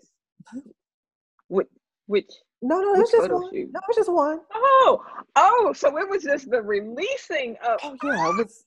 [1.48, 1.68] Which?
[2.08, 2.32] Which?
[2.62, 3.50] no, no, it was just one.
[3.52, 3.70] shoot?
[3.72, 4.40] No, it was just one.
[4.54, 5.04] Oh,
[5.36, 5.74] oh.
[5.76, 7.80] So it was just the releasing of.
[7.84, 8.66] Oh yeah, it was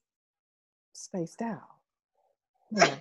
[0.93, 1.63] spaced out.
[2.71, 2.95] Yeah.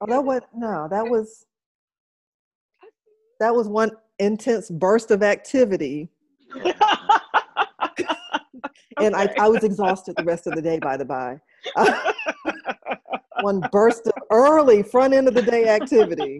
[0.00, 1.46] Oh, that was no, that was
[3.40, 6.08] that was one intense burst of activity,
[9.00, 9.32] and I.
[9.38, 10.78] I was exhausted the rest of the day.
[10.78, 11.40] By the by,
[13.40, 16.38] one burst of early front end of the day activity,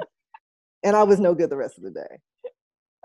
[0.82, 2.18] and I was no good the rest of the day.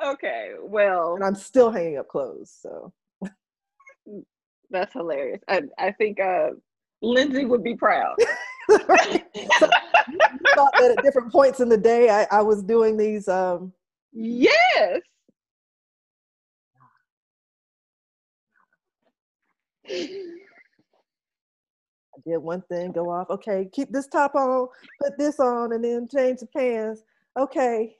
[0.03, 0.51] okay.
[0.61, 2.55] Well, And I'm still hanging up clothes.
[2.61, 2.93] So
[4.69, 5.41] That's hilarious.
[5.47, 6.49] I, I think uh,
[7.01, 8.15] Lindsay would be proud.
[8.87, 9.25] Right.
[9.57, 9.67] So,
[10.11, 10.19] you
[10.53, 13.27] thought that at different points in the day, I, I was doing these.
[13.27, 13.73] Um,
[14.13, 14.99] yes.
[19.89, 20.07] I
[22.25, 23.29] did one thing, go off.
[23.29, 24.67] Okay, keep this top on,
[25.01, 27.01] put this on, and then change the pants.
[27.37, 27.95] Okay.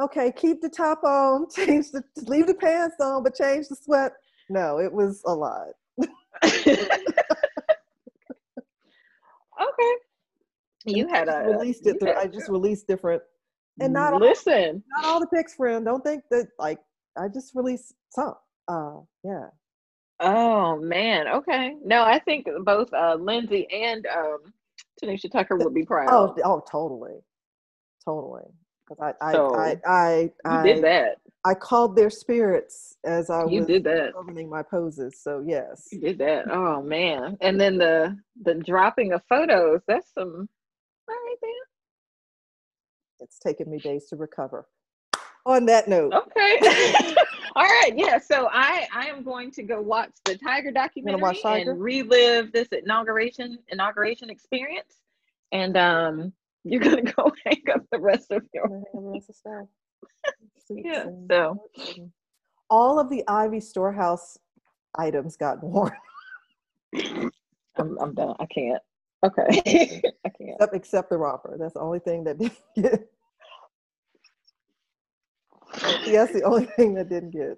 [0.00, 4.12] Okay, keep the top on, change the leave the pants on, but change the sweat.
[4.48, 5.68] No, it was a lot.
[6.44, 6.82] okay.
[10.84, 12.00] You had a released it.
[12.00, 13.22] Through, I just released different,
[13.80, 14.82] and not all, listen.
[14.96, 15.84] not all the pics, friend.
[15.84, 16.80] Don't think that like
[17.16, 18.34] I just released some.
[18.66, 19.46] Uh, yeah.
[20.20, 21.28] Oh man.
[21.28, 21.74] Okay.
[21.84, 24.38] No, I think both uh, Lindsay and um,
[25.02, 26.08] Tanisha Tucker would be proud.
[26.12, 27.18] Oh, oh, totally,
[28.04, 28.44] totally.
[28.88, 31.16] Because I, I, So, I, I, you I, did that.
[31.44, 34.12] I called their spirits as I You was did that.
[34.48, 35.20] my poses.
[35.20, 36.50] So yes, You did that.
[36.50, 37.36] Oh man.
[37.40, 39.80] And then the the dropping of photos.
[39.88, 40.48] That's some.
[41.08, 41.52] All right, man.
[43.20, 44.66] it's taken me days to recover.
[45.44, 46.60] On that note, Okay.
[47.54, 47.92] All right.
[47.96, 48.18] Yeah.
[48.18, 51.72] So I I am going to go watch the Tiger documentary watch Tiger?
[51.72, 55.00] and relive this inauguration inauguration experience.
[55.52, 56.32] And um,
[56.64, 58.64] you're gonna go hang up the rest of your.
[58.64, 59.66] I'm gonna have the rest of stuff.
[60.70, 61.68] Yeah, so.
[62.70, 64.38] all of the Ivy Storehouse
[64.96, 65.92] items got worn,
[66.94, 67.30] I'm
[67.76, 68.36] I'm done.
[68.40, 68.80] I can't.
[69.24, 69.44] Okay.
[70.24, 70.54] I can't.
[70.54, 71.56] except, except the romper.
[71.58, 72.38] That's the only thing that
[76.06, 77.56] Yes, the only thing that didn't get,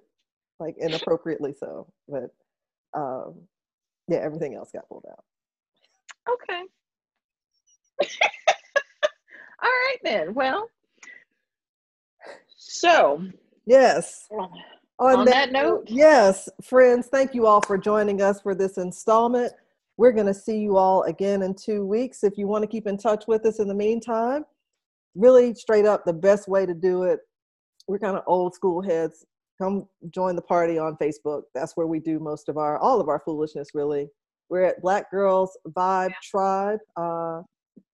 [0.59, 1.91] like inappropriately so.
[2.07, 2.33] But
[2.93, 3.35] um,
[4.07, 5.23] yeah, everything else got pulled out.
[6.31, 6.61] Okay.
[9.63, 10.33] All right then.
[10.33, 10.69] Well.
[12.57, 13.21] So
[13.65, 14.27] Yes.
[14.31, 14.49] On,
[14.99, 19.51] On that note- yes, friends, thank you all for joining us for this installment.
[19.97, 22.23] We're going to see you all again in two weeks.
[22.23, 24.45] If you want to keep in touch with us in the meantime,
[25.15, 27.19] really straight up, the best way to do it.
[27.87, 29.25] We're kind of old school heads.
[29.61, 31.43] Come join the party on Facebook.
[31.53, 34.09] That's where we do most of our, all of our foolishness, really.
[34.49, 36.79] We're at Black Girls Vibe Tribe.
[36.97, 37.41] Uh,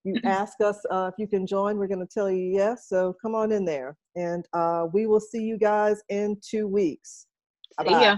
[0.03, 2.87] you ask us uh, if you can join, we're going to tell you yes.
[2.87, 3.95] So come on in there.
[4.15, 7.27] And uh, we will see you guys in two weeks.
[8.01, 8.17] ya.